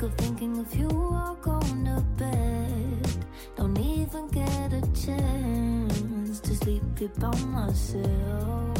Sick 0.00 0.08
of 0.08 0.14
thinking 0.16 0.58
of 0.58 0.74
you 0.74 0.88
all 0.88 1.36
going 1.42 1.84
to 1.84 2.00
bed. 2.16 3.26
Don't 3.56 3.78
even 3.78 4.28
get 4.28 4.72
a 4.72 4.80
chance 5.04 6.40
to 6.40 6.54
sleep 6.56 6.82
here 6.98 7.10
by 7.18 7.36
myself. 7.44 8.78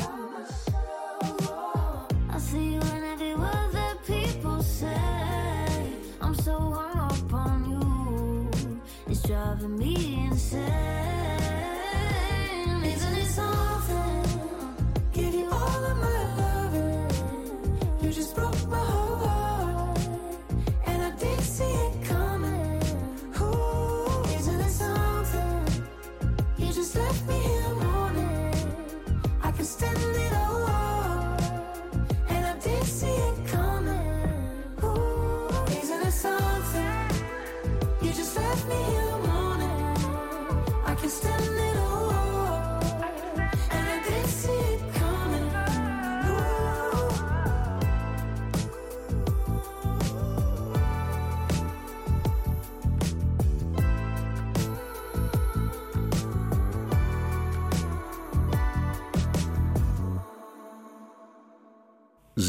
I 2.30 2.38
see 2.38 2.72
you 2.72 2.80
in 2.80 3.04
every 3.12 3.34
word 3.34 3.70
that 3.72 3.98
people 4.06 4.62
say. 4.62 5.92
I'm 6.22 6.34
so 6.34 6.58
hung 6.58 7.10
up 7.10 7.34
on 7.34 7.70
you. 7.70 8.80
It's 9.06 9.22
driving 9.22 9.76
me 9.76 10.26
insane. 10.26 10.89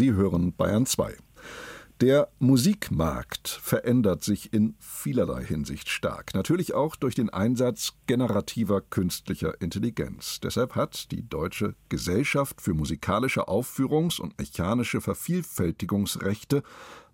Sie 0.02 0.14
hören 0.14 0.52
Bayern 0.56 0.88
2. 0.88 1.16
Der 2.00 2.30
Musikmarkt 2.40 3.48
verändert 3.48 4.24
sich 4.24 4.52
in 4.52 4.74
vielerlei 4.80 5.46
Hinsicht 5.46 5.90
stark. 5.90 6.34
Natürlich 6.34 6.74
auch 6.74 6.96
durch 6.96 7.14
den 7.14 7.30
Einsatz 7.30 7.94
generativer 8.08 8.82
künstlicher 8.82 9.62
Intelligenz. 9.62 10.40
Deshalb 10.40 10.74
hat 10.74 11.12
die 11.12 11.30
Deutsche 11.30 11.76
Gesellschaft 11.90 12.64
für 12.64 12.74
musikalische 12.74 13.48
Aufführungs- 13.48 14.20
und 14.20 14.40
mechanische 14.40 15.02
Vervielfältigungsrechte 15.02 16.64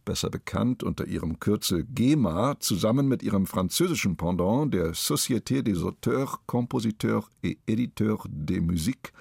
besser 0.05 0.29
bekannt 0.29 0.81
unter 0.81 1.07
ihrem 1.07 1.41
Kürzel 1.41 1.83
GEMA, 1.93 2.57
zusammen 2.61 3.09
mit 3.09 3.21
ihrem 3.21 3.47
französischen 3.47 4.15
Pendant, 4.15 4.73
der 4.73 4.93
Société 4.93 5.61
des 5.61 5.83
auteurs, 5.83 6.37
compositeurs 6.45 7.25
et 7.43 7.57
éditeurs 7.67 8.25
de 8.29 8.61
musique, 8.61 9.11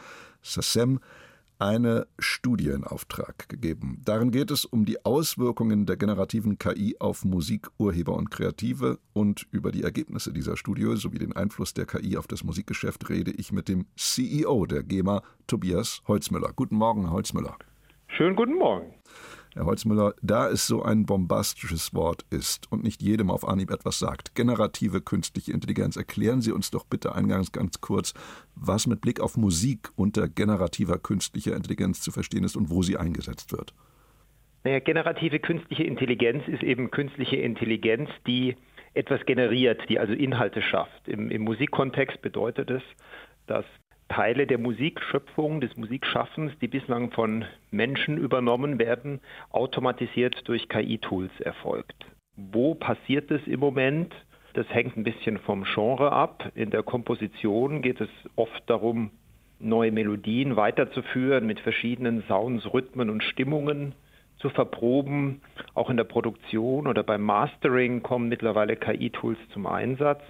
SACEM, 0.42 1.00
eine 1.59 2.07
Studie 2.19 2.69
in 2.69 2.85
Auftrag 2.85 3.49
gegeben. 3.49 4.03
Darin 4.05 4.31
geht 4.31 4.51
es 4.51 4.64
um 4.64 4.85
die 4.85 5.05
Auswirkungen 5.05 5.87
der 5.87 5.97
generativen 5.97 6.59
KI 6.59 6.97
auf 6.99 7.25
Musik, 7.25 7.69
Urheber 7.79 8.14
und 8.14 8.31
Kreative 8.31 8.99
und 9.12 9.47
über 9.51 9.73
die 9.73 9.83
Ergebnisse 9.83 10.33
dieser 10.33 10.57
Studie 10.57 10.97
sowie 10.97 11.19
den 11.19 11.35
Einfluss 11.35 11.75
der 11.75 11.87
KI 11.87 12.16
auf 12.16 12.27
das 12.27 12.45
Musikgeschäft 12.45 13.09
rede 13.09 13.31
ich 13.31 13.53
mit 13.53 13.69
dem 13.69 13.87
CEO 13.97 14.66
der 14.66 14.83
GEMA, 14.83 15.23
Tobias 15.47 16.03
Holzmüller. 16.07 16.53
Guten 16.55 16.77
Morgen, 16.77 17.11
Holzmüller. 17.11 17.57
Schönen 18.09 18.37
guten 18.37 18.55
Morgen. 18.55 18.95
Herr 19.57 19.64
Holzmüller, 19.64 20.14
da 20.21 20.51
es 20.51 20.66
so 20.66 20.83
ein 20.83 21.07
bombastisches 21.07 21.95
Wort 21.95 22.27
ist 22.29 22.71
und 22.71 22.85
nicht 22.85 23.01
jedem 23.01 23.31
auf 23.31 23.49
Anhieb 23.49 23.71
etwas 23.71 23.99
sagt, 23.99 24.35
generative 24.35 25.01
künstliche 25.01 25.53
Intelligenz, 25.53 25.97
erklären 25.97 26.42
Sie 26.42 26.53
uns 26.53 26.71
doch 26.71 26.85
bitte 26.85 27.14
eingangs 27.14 27.53
ganz 27.53 27.81
kurz, 27.81 28.12
was 28.55 28.87
mit 28.87 29.01
Blick 29.01 29.19
auf 29.19 29.38
Musik 29.38 29.88
unter 29.97 30.29
generativer 30.29 30.99
künstlicher 30.99 31.57
Intelligenz 31.57 32.03
zu 32.03 32.12
verstehen 32.12 32.45
ist 32.45 32.55
und 32.55 32.69
wo 32.69 32.83
sie 32.83 32.99
eingesetzt 32.99 33.51
wird. 33.53 33.73
Naja, 34.64 34.81
generative 34.81 35.38
künstliche 35.38 35.85
Intelligenz 35.85 36.47
ist 36.49 36.62
eben 36.62 36.90
künstliche 36.90 37.37
Intelligenz, 37.37 38.11
die 38.27 38.57
etwas 38.92 39.25
generiert, 39.25 39.81
die 39.88 39.99
also 39.99 40.12
Inhalte 40.12 40.61
schafft. 40.61 41.09
Im, 41.09 41.31
im 41.31 41.42
Musikkontext 41.42 42.21
bedeutet 42.21 42.71
es, 42.71 42.83
dass 43.47 43.64
Teile 44.09 44.47
der 44.47 44.59
Musikschöpfung, 44.59 45.61
des 45.61 45.77
Musikschaffens, 45.77 46.53
die 46.61 46.69
bislang 46.69 47.11
von 47.11 47.45
Menschen 47.71 48.19
übernommen 48.19 48.79
werden, 48.79 49.21
automatisiert 49.51 50.47
durch 50.49 50.69
KI-Tools 50.69 51.40
erfolgt. 51.40 52.07
Wo 52.37 52.75
passiert 52.75 53.31
es 53.31 53.47
im 53.47 53.61
Moment? 53.61 54.14
Das 54.55 54.69
hängt 54.71 54.97
ein 54.97 55.05
bisschen 55.05 55.38
vom 55.38 55.64
Genre 55.64 56.12
ab. 56.12 56.51
In 56.55 56.71
der 56.71 56.83
Komposition 56.83 57.83
geht 57.83 58.01
es 58.01 58.09
oft 58.37 58.62
darum, 58.66 59.11
neue 59.59 59.92
Melodien 59.92 60.57
weiterzuführen, 60.57 61.47
mit 61.47 61.61
verschiedenen 61.61 62.23
Sounds, 62.29 62.73
Rhythmen 62.73 63.11
und 63.11 63.23
Stimmungen 63.23 63.95
zu 64.38 64.51
verproben. 64.51 65.40
Auch 65.75 65.90
in 65.90 65.97
der 65.97 66.05
Produktion 66.05 66.87
oder 66.87 67.03
beim 67.03 67.23
Mastering 67.23 68.03
kommen 68.03 68.29
mittlerweile 68.29 68.77
KI-Tools 68.77 69.38
zum 69.53 69.66
Einsatz. 69.66 70.23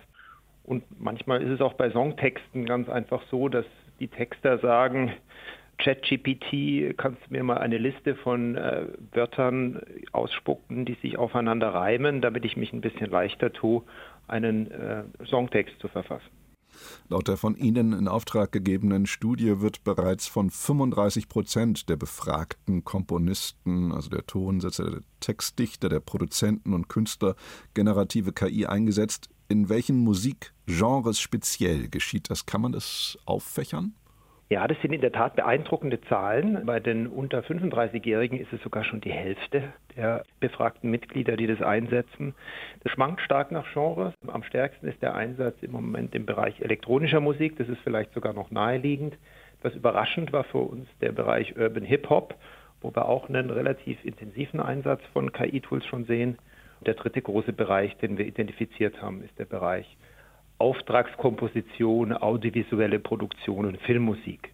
Und 0.66 0.84
manchmal 1.00 1.42
ist 1.42 1.50
es 1.50 1.60
auch 1.60 1.74
bei 1.74 1.90
Songtexten 1.90 2.66
ganz 2.66 2.88
einfach 2.88 3.22
so, 3.30 3.48
dass 3.48 3.64
die 4.00 4.08
Texter 4.08 4.58
sagen, 4.58 5.12
ChatGPT, 5.78 6.96
kannst 6.96 7.20
du 7.26 7.32
mir 7.32 7.44
mal 7.44 7.58
eine 7.58 7.78
Liste 7.78 8.16
von 8.16 8.56
äh, 8.56 8.86
Wörtern 9.12 9.80
ausspucken, 10.12 10.84
die 10.84 10.94
sich 10.94 11.18
aufeinander 11.18 11.68
reimen, 11.68 12.20
damit 12.20 12.44
ich 12.44 12.56
mich 12.56 12.72
ein 12.72 12.80
bisschen 12.80 13.10
leichter 13.10 13.52
tue, 13.52 13.82
einen 14.26 14.70
äh, 14.70 15.04
Songtext 15.26 15.78
zu 15.80 15.88
verfassen. 15.88 16.30
Laut 17.08 17.28
der 17.28 17.36
von 17.36 17.56
Ihnen 17.56 17.92
in 17.92 18.08
Auftrag 18.08 18.52
gegebenen 18.52 19.06
Studie 19.06 19.60
wird 19.60 19.84
bereits 19.84 20.26
von 20.26 20.50
35 20.50 21.28
Prozent 21.28 21.88
der 21.88 21.96
befragten 21.96 22.84
Komponisten, 22.84 23.92
also 23.92 24.10
der 24.10 24.26
Tonsetzer, 24.26 24.90
der 24.90 25.00
Textdichter, 25.20 25.88
der 25.88 26.00
Produzenten 26.00 26.74
und 26.74 26.88
Künstler, 26.88 27.34
generative 27.74 28.32
KI 28.32 28.66
eingesetzt. 28.66 29.30
In 29.48 29.68
welchen 29.68 29.98
Musikgenres 29.98 31.20
speziell 31.20 31.88
geschieht 31.88 32.30
das? 32.30 32.46
Kann 32.46 32.62
man 32.62 32.72
das 32.72 33.16
auffächern? 33.26 33.94
Ja, 34.48 34.66
das 34.68 34.80
sind 34.80 34.92
in 34.92 35.00
der 35.00 35.10
Tat 35.10 35.34
beeindruckende 35.34 36.00
Zahlen. 36.02 36.64
Bei 36.66 36.78
den 36.78 37.08
unter 37.08 37.40
35-Jährigen 37.40 38.38
ist 38.38 38.52
es 38.52 38.60
sogar 38.62 38.84
schon 38.84 39.00
die 39.00 39.12
Hälfte 39.12 39.72
der 39.96 40.24
befragten 40.38 40.90
Mitglieder, 40.90 41.36
die 41.36 41.48
das 41.48 41.62
einsetzen. 41.62 42.34
Das 42.82 42.92
schwankt 42.92 43.20
stark 43.20 43.50
nach 43.50 43.66
Genres. 43.72 44.14
Am 44.26 44.44
stärksten 44.44 44.86
ist 44.86 45.02
der 45.02 45.16
Einsatz 45.16 45.56
im 45.62 45.72
Moment 45.72 46.14
im 46.14 46.26
Bereich 46.26 46.60
elektronischer 46.60 47.20
Musik. 47.20 47.56
Das 47.58 47.68
ist 47.68 47.80
vielleicht 47.82 48.14
sogar 48.14 48.34
noch 48.34 48.52
naheliegend. 48.52 49.16
Was 49.62 49.74
überraschend 49.74 50.32
war 50.32 50.44
für 50.44 50.58
uns 50.58 50.88
der 51.00 51.10
Bereich 51.10 51.56
Urban 51.56 51.84
Hip 51.84 52.08
Hop, 52.08 52.36
wo 52.80 52.94
wir 52.94 53.06
auch 53.06 53.28
einen 53.28 53.50
relativ 53.50 54.04
intensiven 54.04 54.60
Einsatz 54.60 55.02
von 55.12 55.32
KI-Tools 55.32 55.86
schon 55.86 56.04
sehen. 56.04 56.38
Der 56.84 56.94
dritte 56.94 57.22
große 57.22 57.52
Bereich, 57.52 57.96
den 57.98 58.18
wir 58.18 58.26
identifiziert 58.26 59.00
haben, 59.00 59.22
ist 59.22 59.38
der 59.38 59.46
Bereich 59.46 59.96
Auftragskomposition, 60.58 62.12
audiovisuelle 62.12 62.98
Produktion 62.98 63.66
und 63.66 63.78
Filmmusik. 63.82 64.52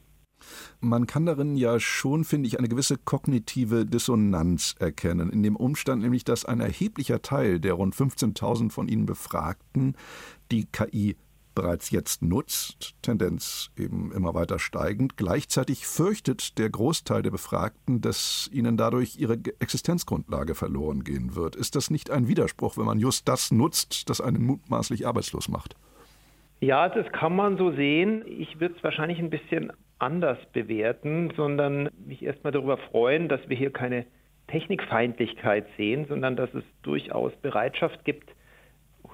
Man 0.80 1.06
kann 1.06 1.26
darin 1.26 1.56
ja 1.56 1.78
schon, 1.78 2.24
finde 2.24 2.48
ich, 2.48 2.58
eine 2.58 2.68
gewisse 2.68 2.98
kognitive 2.98 3.86
Dissonanz 3.86 4.74
erkennen. 4.80 5.30
In 5.30 5.42
dem 5.44 5.54
Umstand 5.54 6.02
nämlich, 6.02 6.24
dass 6.24 6.44
ein 6.44 6.60
erheblicher 6.60 7.22
Teil 7.22 7.60
der 7.60 7.74
rund 7.74 7.94
15.000 7.94 8.70
von 8.70 8.88
Ihnen 8.88 9.06
Befragten 9.06 9.96
die 10.50 10.66
KI 10.66 11.16
bereits 11.54 11.90
jetzt 11.90 12.22
nutzt, 12.22 12.94
Tendenz 13.02 13.70
eben 13.76 14.12
immer 14.12 14.34
weiter 14.34 14.58
steigend. 14.58 15.16
Gleichzeitig 15.16 15.86
fürchtet 15.86 16.58
der 16.58 16.70
Großteil 16.70 17.22
der 17.22 17.30
Befragten, 17.30 18.00
dass 18.00 18.50
ihnen 18.52 18.76
dadurch 18.76 19.16
ihre 19.18 19.38
Existenzgrundlage 19.60 20.54
verloren 20.54 21.04
gehen 21.04 21.34
wird. 21.34 21.56
Ist 21.56 21.76
das 21.76 21.90
nicht 21.90 22.10
ein 22.10 22.28
Widerspruch, 22.28 22.76
wenn 22.76 22.86
man 22.86 22.98
just 22.98 23.28
das 23.28 23.52
nutzt, 23.52 24.08
das 24.10 24.20
einen 24.20 24.44
mutmaßlich 24.44 25.06
arbeitslos 25.06 25.48
macht? 25.48 25.76
Ja, 26.60 26.88
das 26.88 27.10
kann 27.12 27.34
man 27.34 27.56
so 27.56 27.72
sehen. 27.72 28.24
Ich 28.26 28.60
würde 28.60 28.76
es 28.76 28.84
wahrscheinlich 28.84 29.18
ein 29.18 29.30
bisschen 29.30 29.72
anders 29.98 30.38
bewerten, 30.52 31.32
sondern 31.36 31.88
mich 32.06 32.22
erstmal 32.22 32.52
darüber 32.52 32.76
freuen, 32.76 33.28
dass 33.28 33.40
wir 33.48 33.56
hier 33.56 33.72
keine 33.72 34.06
Technikfeindlichkeit 34.48 35.66
sehen, 35.76 36.06
sondern 36.08 36.36
dass 36.36 36.52
es 36.54 36.64
durchaus 36.82 37.32
Bereitschaft 37.42 38.04
gibt, 38.04 38.30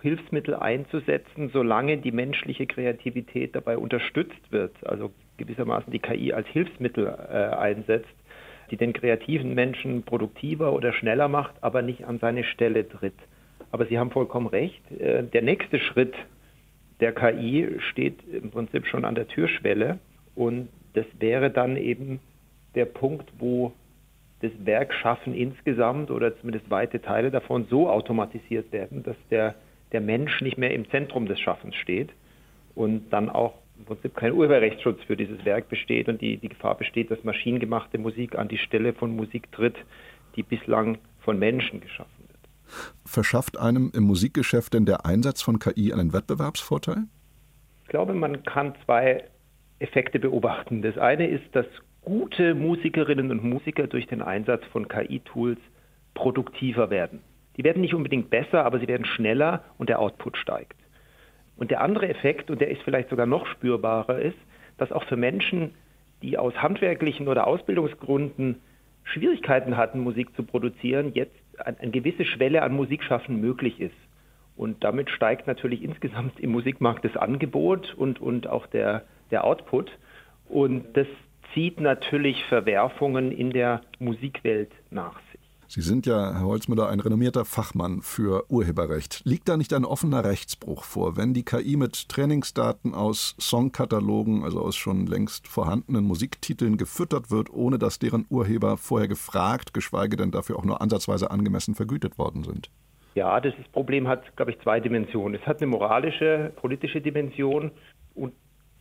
Hilfsmittel 0.02 0.54
einzusetzen, 0.54 1.50
solange 1.52 1.98
die 1.98 2.12
menschliche 2.12 2.66
Kreativität 2.66 3.54
dabei 3.54 3.78
unterstützt 3.78 4.50
wird, 4.50 4.72
also 4.86 5.10
gewissermaßen 5.36 5.92
die 5.92 5.98
KI 5.98 6.32
als 6.32 6.46
Hilfsmittel 6.48 7.06
äh, 7.06 7.56
einsetzt, 7.56 8.08
die 8.70 8.76
den 8.76 8.92
kreativen 8.92 9.54
Menschen 9.54 10.02
produktiver 10.02 10.72
oder 10.72 10.92
schneller 10.92 11.28
macht, 11.28 11.54
aber 11.62 11.82
nicht 11.82 12.04
an 12.04 12.18
seine 12.18 12.44
Stelle 12.44 12.88
tritt. 12.88 13.14
Aber 13.70 13.86
Sie 13.86 13.98
haben 13.98 14.10
vollkommen 14.10 14.46
recht. 14.46 14.82
Äh, 14.92 15.24
der 15.24 15.42
nächste 15.42 15.78
Schritt 15.78 16.14
der 17.00 17.12
KI 17.12 17.78
steht 17.90 18.16
im 18.28 18.50
Prinzip 18.50 18.86
schon 18.86 19.04
an 19.04 19.14
der 19.14 19.28
Türschwelle 19.28 19.98
und 20.34 20.68
das 20.94 21.06
wäre 21.18 21.50
dann 21.50 21.76
eben 21.76 22.20
der 22.74 22.86
Punkt, 22.86 23.30
wo 23.38 23.72
das 24.40 24.52
Werkschaffen 24.64 25.34
insgesamt 25.34 26.10
oder 26.10 26.36
zumindest 26.38 26.70
weite 26.70 27.00
Teile 27.00 27.30
davon 27.30 27.66
so 27.70 27.88
automatisiert 27.88 28.72
werden, 28.72 29.02
dass 29.02 29.16
der 29.30 29.54
der 29.92 30.00
Mensch 30.00 30.40
nicht 30.40 30.58
mehr 30.58 30.72
im 30.72 30.88
Zentrum 30.90 31.26
des 31.26 31.40
Schaffens 31.40 31.74
steht 31.76 32.10
und 32.74 33.10
dann 33.10 33.28
auch 33.28 33.54
im 33.78 33.84
Prinzip 33.84 34.16
kein 34.16 34.32
Urheberrechtsschutz 34.32 35.02
für 35.06 35.16
dieses 35.16 35.44
Werk 35.44 35.68
besteht 35.68 36.08
und 36.08 36.20
die, 36.20 36.36
die 36.36 36.48
Gefahr 36.48 36.76
besteht, 36.76 37.10
dass 37.10 37.22
maschinengemachte 37.24 37.98
Musik 37.98 38.36
an 38.36 38.48
die 38.48 38.58
Stelle 38.58 38.92
von 38.92 39.14
Musik 39.14 39.50
tritt, 39.52 39.76
die 40.36 40.42
bislang 40.42 40.98
von 41.20 41.38
Menschen 41.38 41.80
geschaffen 41.80 42.24
wird. 42.26 42.38
Verschafft 43.06 43.58
einem 43.58 43.90
im 43.94 44.04
Musikgeschäft 44.04 44.74
denn 44.74 44.84
der 44.84 45.06
Einsatz 45.06 45.42
von 45.42 45.58
KI 45.58 45.92
einen 45.92 46.12
Wettbewerbsvorteil? 46.12 47.04
Ich 47.84 47.88
glaube, 47.88 48.14
man 48.14 48.42
kann 48.42 48.74
zwei 48.84 49.24
Effekte 49.78 50.18
beobachten. 50.18 50.82
Das 50.82 50.98
eine 50.98 51.28
ist, 51.28 51.44
dass 51.52 51.66
gute 52.02 52.54
Musikerinnen 52.54 53.30
und 53.30 53.44
Musiker 53.44 53.86
durch 53.86 54.06
den 54.06 54.22
Einsatz 54.22 54.64
von 54.72 54.88
KI-Tools 54.88 55.58
produktiver 56.14 56.90
werden. 56.90 57.20
Die 57.58 57.64
werden 57.64 57.82
nicht 57.82 57.94
unbedingt 57.94 58.30
besser, 58.30 58.64
aber 58.64 58.78
sie 58.78 58.88
werden 58.88 59.04
schneller 59.04 59.64
und 59.76 59.90
der 59.90 59.98
Output 59.98 60.36
steigt. 60.38 60.76
Und 61.56 61.72
der 61.72 61.80
andere 61.80 62.08
Effekt, 62.08 62.50
und 62.50 62.60
der 62.60 62.70
ist 62.70 62.80
vielleicht 62.82 63.10
sogar 63.10 63.26
noch 63.26 63.46
spürbarer, 63.46 64.20
ist, 64.20 64.38
dass 64.78 64.92
auch 64.92 65.04
für 65.04 65.16
Menschen, 65.16 65.74
die 66.22 66.38
aus 66.38 66.54
handwerklichen 66.62 67.26
oder 67.26 67.46
Ausbildungsgründen 67.48 68.60
Schwierigkeiten 69.02 69.76
hatten, 69.76 70.00
Musik 70.00 70.34
zu 70.36 70.44
produzieren, 70.44 71.12
jetzt 71.14 71.34
eine 71.58 71.90
gewisse 71.90 72.24
Schwelle 72.24 72.62
an 72.62 72.74
Musikschaffen 72.74 73.40
möglich 73.40 73.80
ist. 73.80 73.96
Und 74.56 74.84
damit 74.84 75.10
steigt 75.10 75.46
natürlich 75.46 75.82
insgesamt 75.82 76.38
im 76.38 76.50
Musikmarkt 76.50 77.04
das 77.04 77.16
Angebot 77.16 77.94
und, 77.94 78.20
und 78.20 78.46
auch 78.46 78.66
der, 78.66 79.04
der 79.30 79.44
Output. 79.44 79.90
Und 80.48 80.96
das 80.96 81.06
zieht 81.54 81.80
natürlich 81.80 82.44
Verwerfungen 82.44 83.32
in 83.32 83.50
der 83.50 83.82
Musikwelt 83.98 84.70
nach 84.90 85.18
sich. 85.20 85.27
Sie 85.70 85.82
sind 85.82 86.06
ja, 86.06 86.32
Herr 86.32 86.46
Holzmüller, 86.46 86.88
ein 86.88 86.98
renommierter 86.98 87.44
Fachmann 87.44 88.00
für 88.00 88.50
Urheberrecht. 88.50 89.20
Liegt 89.26 89.50
da 89.50 89.58
nicht 89.58 89.74
ein 89.74 89.84
offener 89.84 90.24
Rechtsbruch 90.24 90.82
vor, 90.82 91.18
wenn 91.18 91.34
die 91.34 91.44
KI 91.44 91.76
mit 91.76 92.08
Trainingsdaten 92.08 92.94
aus 92.94 93.36
Songkatalogen, 93.38 94.44
also 94.44 94.62
aus 94.62 94.76
schon 94.76 95.06
längst 95.06 95.46
vorhandenen 95.46 96.04
Musiktiteln 96.04 96.78
gefüttert 96.78 97.30
wird, 97.30 97.50
ohne 97.50 97.78
dass 97.78 97.98
deren 97.98 98.24
Urheber 98.30 98.78
vorher 98.78 99.08
gefragt, 99.08 99.74
geschweige 99.74 100.16
denn 100.16 100.30
dafür 100.30 100.56
auch 100.56 100.64
nur 100.64 100.80
ansatzweise 100.80 101.30
angemessen 101.30 101.74
vergütet 101.74 102.16
worden 102.16 102.44
sind? 102.44 102.70
Ja, 103.14 103.38
das 103.38 103.52
Problem 103.72 104.08
hat, 104.08 104.36
glaube 104.36 104.52
ich, 104.52 104.60
zwei 104.60 104.80
Dimensionen. 104.80 105.38
Es 105.38 105.46
hat 105.46 105.58
eine 105.58 105.66
moralische, 105.66 106.50
politische 106.56 107.02
Dimension 107.02 107.72
und 108.14 108.32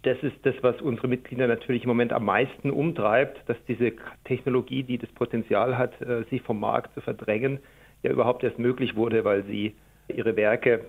das 0.08 0.24
ist 0.24 0.38
das, 0.44 0.56
was 0.62 0.82
unsere 0.82 1.10
Mitglieder 1.10 1.48
natürlich 1.48 1.84
im 1.84 1.90
Moment 1.90 2.14
am 2.14 2.24
meisten 2.24 2.72
umtreibt, 2.72 3.38
dass 3.50 3.58
diese 3.68 3.92
Technologie, 4.24 4.84
die 4.84 4.98
das 4.98 5.10
Potenzial 5.10 5.78
hat, 5.78 6.02
äh, 6.02 6.24
sie 6.30 6.40
vom 6.40 6.62
Markt 6.62 6.94
zu 6.94 7.02
verdrängen, 7.02 7.60
ja 8.04 8.12
überhaupt 8.12 8.44
erst 8.44 8.58
möglich 8.58 8.96
wurde, 8.96 9.26
weil 9.26 9.44
sie 9.44 9.76
ihre 10.08 10.38
Werke 10.38 10.86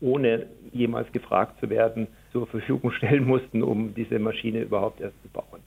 ohne 0.00 0.46
jemals 0.72 1.10
gefragt 1.12 1.58
zu 1.58 1.70
werden 1.70 2.08
zur 2.32 2.46
Verfügung 2.46 2.92
stellen 2.92 3.24
mussten, 3.26 3.62
um 3.62 3.94
diese 3.94 4.18
Maschine 4.18 4.60
überhaupt 4.60 5.00
erst 5.00 5.20
zu 5.22 5.28
bauen. 5.30 5.62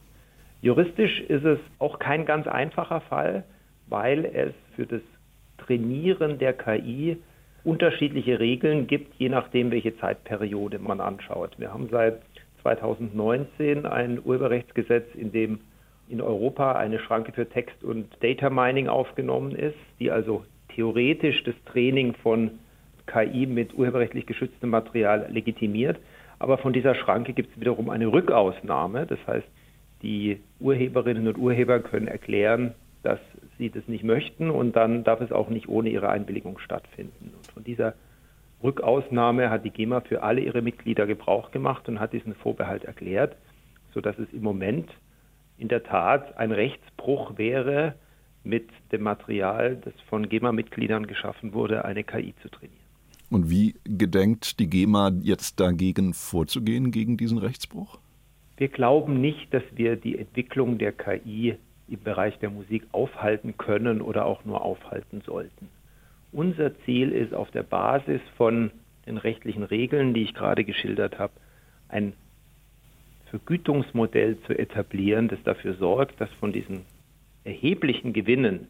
Juristisch 0.61 1.21
ist 1.21 1.45
es 1.45 1.59
auch 1.79 1.97
kein 1.97 2.25
ganz 2.25 2.45
einfacher 2.45 3.01
Fall, 3.01 3.43
weil 3.87 4.25
es 4.25 4.53
für 4.75 4.85
das 4.85 5.01
Trainieren 5.57 6.37
der 6.37 6.53
KI 6.53 7.17
unterschiedliche 7.63 8.39
Regeln 8.39 8.87
gibt, 8.87 9.15
je 9.15 9.29
nachdem, 9.29 9.71
welche 9.71 9.97
Zeitperiode 9.97 10.79
man 10.79 11.01
anschaut. 11.01 11.51
Wir 11.57 11.73
haben 11.73 11.89
seit 11.89 12.21
2019 12.61 13.85
ein 13.85 14.19
Urheberrechtsgesetz, 14.23 15.13
in 15.15 15.31
dem 15.31 15.59
in 16.09 16.21
Europa 16.21 16.73
eine 16.73 16.99
Schranke 16.99 17.31
für 17.31 17.47
Text- 17.47 17.83
und 17.83 18.07
Data 18.21 18.49
Mining 18.49 18.87
aufgenommen 18.87 19.51
ist, 19.51 19.77
die 19.99 20.09
also 20.09 20.43
theoretisch 20.75 21.43
das 21.43 21.55
Training 21.71 22.15
von 22.15 22.51
KI 23.05 23.45
mit 23.45 23.77
urheberrechtlich 23.77 24.25
geschütztem 24.25 24.69
Material 24.69 25.27
legitimiert. 25.29 25.99
Aber 26.39 26.57
von 26.57 26.73
dieser 26.73 26.95
Schranke 26.95 27.33
gibt 27.33 27.51
es 27.53 27.59
wiederum 27.59 27.89
eine 27.89 28.07
Rückausnahme. 28.07 29.05
Das 29.05 29.19
heißt, 29.27 29.47
die 30.01 30.39
Urheberinnen 30.59 31.27
und 31.27 31.37
Urheber 31.37 31.79
können 31.79 32.07
erklären, 32.07 32.73
dass 33.03 33.19
sie 33.59 33.69
das 33.69 33.87
nicht 33.87 34.03
möchten 34.03 34.49
und 34.49 34.75
dann 34.75 35.03
darf 35.03 35.21
es 35.21 35.31
auch 35.31 35.49
nicht 35.49 35.69
ohne 35.69 35.89
ihre 35.89 36.09
Einwilligung 36.09 36.57
stattfinden. 36.57 37.31
Und 37.35 37.47
von 37.51 37.63
dieser 37.63 37.93
Rückausnahme 38.63 39.51
hat 39.51 39.63
die 39.63 39.69
GEMA 39.69 40.01
für 40.01 40.23
alle 40.23 40.41
ihre 40.41 40.63
Mitglieder 40.63 41.05
Gebrauch 41.05 41.51
gemacht 41.51 41.87
und 41.87 41.99
hat 41.99 42.13
diesen 42.13 42.33
Vorbehalt 42.33 42.85
erklärt, 42.85 43.35
sodass 43.93 44.17
es 44.17 44.33
im 44.33 44.41
Moment 44.41 44.89
in 45.59 45.67
der 45.67 45.83
Tat 45.83 46.37
ein 46.37 46.51
Rechtsbruch 46.51 47.37
wäre, 47.37 47.93
mit 48.43 48.69
dem 48.91 49.03
Material, 49.03 49.75
das 49.83 49.93
von 50.09 50.29
GEMA-Mitgliedern 50.29 51.07
geschaffen 51.07 51.53
wurde, 51.53 51.83
eine 51.85 52.05
KI 52.05 52.33
zu 52.41 52.49
trainieren. 52.49 52.79
Und 53.29 53.49
wie 53.49 53.75
gedenkt 53.83 54.59
die 54.59 54.69
GEMA 54.69 55.11
jetzt 55.21 55.59
dagegen 55.59 56.13
vorzugehen, 56.13 56.91
gegen 56.91 57.17
diesen 57.17 57.37
Rechtsbruch? 57.37 57.99
Wir 58.57 58.69
glauben 58.69 59.21
nicht, 59.21 59.53
dass 59.53 59.63
wir 59.75 59.97
die 59.97 60.17
Entwicklung 60.17 60.77
der 60.77 60.93
KI 60.93 61.55
im 61.91 62.03
Bereich 62.03 62.37
der 62.39 62.49
Musik 62.49 62.83
aufhalten 62.91 63.57
können 63.57 64.01
oder 64.01 64.25
auch 64.25 64.45
nur 64.45 64.61
aufhalten 64.61 65.21
sollten. 65.25 65.69
Unser 66.31 66.77
Ziel 66.81 67.11
ist 67.11 67.33
auf 67.33 67.49
der 67.51 67.63
Basis 67.63 68.21
von 68.37 68.71
den 69.05 69.17
rechtlichen 69.17 69.63
Regeln, 69.63 70.13
die 70.13 70.23
ich 70.23 70.33
gerade 70.33 70.63
geschildert 70.63 71.17
habe, 71.17 71.33
ein 71.87 72.13
Vergütungsmodell 73.29 74.39
zu 74.41 74.57
etablieren, 74.57 75.27
das 75.27 75.41
dafür 75.43 75.73
sorgt, 75.75 76.19
dass 76.21 76.31
von 76.33 76.51
diesen 76.51 76.85
erheblichen 77.43 78.13
Gewinnen, 78.13 78.67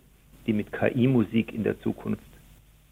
die 0.48 0.54
mit 0.54 0.72
KI-Musik 0.72 1.54
in 1.54 1.64
der 1.64 1.80
Zukunft 1.82 2.24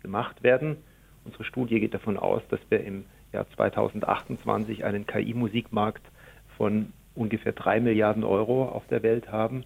gemacht 0.01 0.43
werden, 0.43 0.77
unsere 1.25 1.43
Studie 1.43 1.79
geht 1.79 1.93
davon 1.93 2.17
aus, 2.17 2.41
dass 2.49 2.59
wir 2.69 2.83
im 2.83 3.05
Jahr 3.33 3.49
2028 3.55 4.83
einen 4.85 5.05
KI-Musikmarkt 5.05 6.03
von 6.57 6.93
ungefähr 7.15 7.51
drei 7.51 7.79
Milliarden 7.79 8.23
Euro 8.23 8.67
auf 8.67 8.87
der 8.87 9.03
Welt 9.03 9.31
haben, 9.31 9.63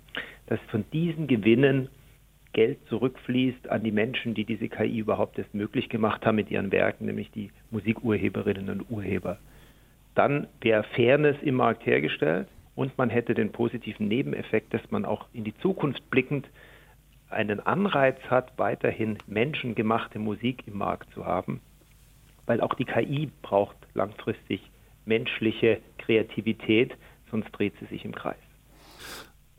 dass 0.52 0.60
von 0.68 0.84
diesen 0.92 1.28
Gewinnen 1.28 1.88
Geld 2.52 2.78
zurückfließt 2.90 3.70
an 3.70 3.84
die 3.84 3.94
Menschen, 3.94 4.34
die 4.34 4.44
diese 4.44 4.68
KI 4.68 4.98
überhaupt 4.98 5.40
erst 5.40 5.54
möglich 5.54 5.88
gemacht 5.88 6.26
haben 6.26 6.36
mit 6.36 6.52
ihren 6.52 6.74
Werken, 6.74 7.06
nämlich 7.06 7.32
die 7.32 7.52
Musikurheberinnen 7.70 8.82
und 8.82 8.92
Urheber. 8.92 9.38
Dann 10.14 10.48
wäre 10.60 10.84
Fairness 10.84 11.38
im 11.42 11.56
Markt 11.56 11.86
hergestellt 11.86 12.50
und 12.76 12.98
man 12.98 13.10
hätte 13.10 13.34
den 13.34 13.54
positiven 13.54 14.10
Nebeneffekt, 14.10 14.74
dass 14.74 14.82
man 14.92 15.06
auch 15.06 15.28
in 15.32 15.46
die 15.46 15.56
Zukunft 15.60 16.10
blickend 16.10 16.50
einen 17.30 17.62
Anreiz 17.62 18.20
hat, 18.30 18.52
weiterhin 18.58 19.20
menschengemachte 19.28 20.20
Musik 20.20 20.68
im 20.68 20.78
Markt 20.78 21.14
zu 21.14 21.26
haben, 21.26 21.62
weil 22.46 22.60
auch 22.60 22.74
die 22.74 22.84
KI 22.84 23.32
braucht 23.42 23.78
langfristig 23.94 24.70
menschliche 25.06 25.80
Kreativität, 25.98 26.92
sonst 27.30 27.50
dreht 27.54 27.76
sie 27.80 27.86
sich 27.86 28.04
im 28.04 28.14
Kreis 28.14 28.51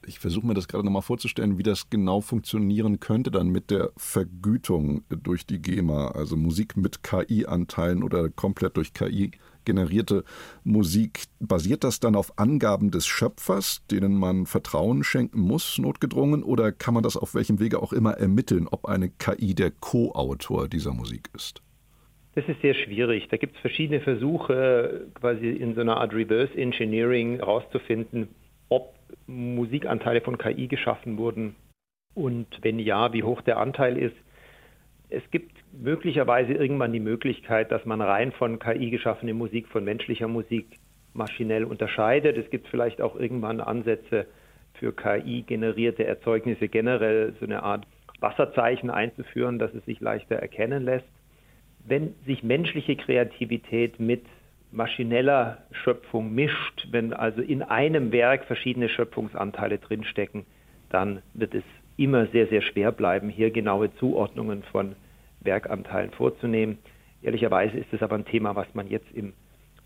ich 0.07 0.19
versuche 0.19 0.47
mir 0.47 0.55
das 0.55 0.69
gerade 0.69 0.85
nochmal 0.85 1.03
vorzustellen, 1.03 1.59
wie 1.59 1.63
das 1.63 1.91
genau 1.91 2.21
funktionieren 2.21 3.01
könnte 3.01 3.31
dann 3.31 3.49
mit 3.49 3.71
der 3.71 3.91
Vergütung 3.97 5.05
durch 5.09 5.47
die 5.47 5.61
GEMA, 5.61 6.09
also 6.09 6.37
Musik 6.37 6.77
mit 6.77 7.03
KI-Anteilen 7.03 8.03
oder 8.03 8.29
komplett 8.29 8.77
durch 8.77 8.93
KI 8.93 9.33
generierte 9.65 10.25
Musik. 10.65 11.25
Basiert 11.41 11.85
das 11.85 12.01
dann 12.01 12.17
auf 12.17 12.39
Angaben 12.39 12.91
des 12.91 13.07
Schöpfers, 13.07 13.85
denen 13.91 14.17
man 14.17 14.47
Vertrauen 14.47 15.05
schenken 15.05 15.41
muss, 15.41 15.79
notgedrungen, 15.79 16.43
oder 16.43 16.73
kann 16.73 16.95
man 16.95 17.03
das 17.03 17.17
auf 17.17 17.35
welchem 17.35 17.61
Wege 17.61 17.81
auch 17.83 17.93
immer 17.93 18.13
ermitteln, 18.13 18.69
ob 18.71 18.87
eine 18.87 19.09
KI 19.09 19.55
der 19.55 19.71
Co-Autor 19.71 20.69
dieser 20.69 20.93
Musik 20.93 21.31
ist? 21.35 21.63
Das 22.35 22.49
ist 22.49 22.63
sehr 22.63 22.75
schwierig. 22.75 23.29
Da 23.29 23.37
gibt 23.37 23.57
es 23.57 23.61
verschiedene 23.61 24.01
Versuche, 24.01 25.07
quasi 25.15 25.51
in 25.51 25.75
so 25.75 25.83
einer 25.83 25.99
Art 25.99 26.15
Reverse 26.15 26.57
Engineering 26.57 27.37
herauszufinden, 27.37 28.29
Musikanteile 29.27 30.21
von 30.21 30.39
KI 30.39 30.69
geschaffen 30.69 31.19
wurden 31.19 31.55
und 32.15 32.47
wenn 32.63 32.79
ja, 32.79 33.13
wie 33.13 33.23
hoch 33.23 33.41
der 33.43 33.59
Anteil 33.59 33.97
ist. 33.97 34.17
Es 35.09 35.23
gibt 35.31 35.53
möglicherweise 35.73 36.53
irgendwann 36.55 36.93
die 36.93 37.01
Möglichkeit, 37.01 37.71
dass 37.71 37.85
man 37.85 38.01
rein 38.01 38.33
von 38.33 38.59
KI 38.59 38.91
geschaffene 38.91 39.35
Musik 39.35 39.69
von 39.69 39.85
menschlicher 39.85 40.29
Musik 40.29 40.79
maschinell 41.13 41.65
unterscheidet. 41.65 42.39
Es 42.39 42.49
gibt 42.51 42.69
vielleicht 42.69 43.01
auch 43.03 43.17
irgendwann 43.17 43.61
Ansätze 43.61 44.27
für 44.75 44.93
KI 44.95 45.43
generierte 45.43 46.05
Erzeugnisse 46.05 46.69
generell 46.69 47.35
so 47.39 47.47
eine 47.47 47.63
Art 47.63 47.87
Wasserzeichen 48.21 48.89
einzuführen, 48.91 49.59
dass 49.59 49.75
es 49.75 49.85
sich 49.85 50.01
leichter 50.01 50.37
erkennen 50.37 50.85
lässt. 50.85 51.09
Wenn 51.85 52.15
sich 52.25 52.43
menschliche 52.43 52.97
Kreativität 52.97 53.99
mit 53.99 54.25
maschineller 54.73 55.59
Schöpfung 55.71 56.35
mischt, 56.35 56.89
wenn 56.91 57.13
also 57.13 57.43
in 57.43 57.63
einem 57.63 58.11
Werk 58.11 58.45
verschiedene 58.47 58.89
Schöpfungsanteile 58.89 59.79
drinstecken, 59.79 60.45
dann 60.89 61.23
wird 61.35 61.55
es 61.55 61.65
immer 61.97 62.27
sehr, 62.27 62.47
sehr 62.49 62.63
schwer 62.63 62.91
bleiben, 62.91 63.29
hier 63.29 63.51
genaue 63.51 63.95
Zuordnungen 63.97 64.63
von 64.65 64.97
Werkanteilen 65.41 66.11
vorzunehmen. 66.11 66.79
Ehrlicherweise 67.23 67.79
ist 67.79 67.93
es 67.93 68.03
aber 68.03 68.17
ein 68.17 68.25
Thema, 68.25 68.57
was 68.57 68.67
man 68.75 68.89
jetzt 68.89 69.11
im 69.13 69.35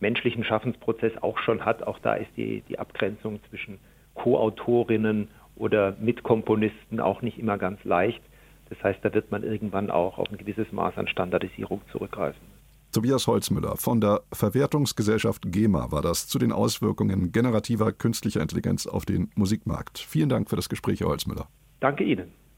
menschlichen 0.01 0.44
Schaffensprozess 0.44 1.12
auch 1.22 1.38
schon 1.38 1.64
hat. 1.64 1.83
Auch 1.83 1.99
da 1.99 2.14
ist 2.14 2.31
die, 2.37 2.62
die 2.68 2.79
Abgrenzung 2.79 3.40
zwischen 3.51 3.79
Co-Autorinnen 4.14 5.29
oder 5.57 5.96
Mitkomponisten 6.01 7.01
auch 7.01 7.22
nicht 7.22 7.38
immer 7.38 7.59
ganz 7.59 7.83
leicht. 7.85 8.22
Das 8.68 8.83
heißt, 8.83 9.01
da 9.03 9.12
wird 9.14 9.31
man 9.31 9.42
irgendwann 9.42 9.90
auch 9.90 10.18
auf 10.18 10.31
ein 10.31 10.38
gewisses 10.38 10.70
Maß 10.72 10.96
an 10.99 11.09
Standardisierung 11.09 11.83
zurückgreifen. 11.92 12.56
Tobias 12.97 13.27
Holzmüller 13.27 13.77
von 13.77 14.01
der 14.01 14.23
Verwertungsgesellschaft 14.33 15.53
GEMA 15.53 15.93
war 15.93 16.01
das 16.01 16.29
zu 16.29 16.39
den 16.39 16.51
Auswirkungen 16.51 17.31
generativer 17.31 17.93
künstlicher 17.93 18.41
Intelligenz 18.41 18.87
auf 18.87 19.05
den 19.05 19.31
Musikmarkt. 19.35 19.99
Vielen 19.99 20.31
Dank 20.31 20.49
für 20.49 20.57
das 20.57 20.71
Gespräch, 20.71 21.01
Herr 21.01 21.09
Holzmüller. 21.09 21.47
Danke 21.79 22.05
Ihnen. 22.05 22.33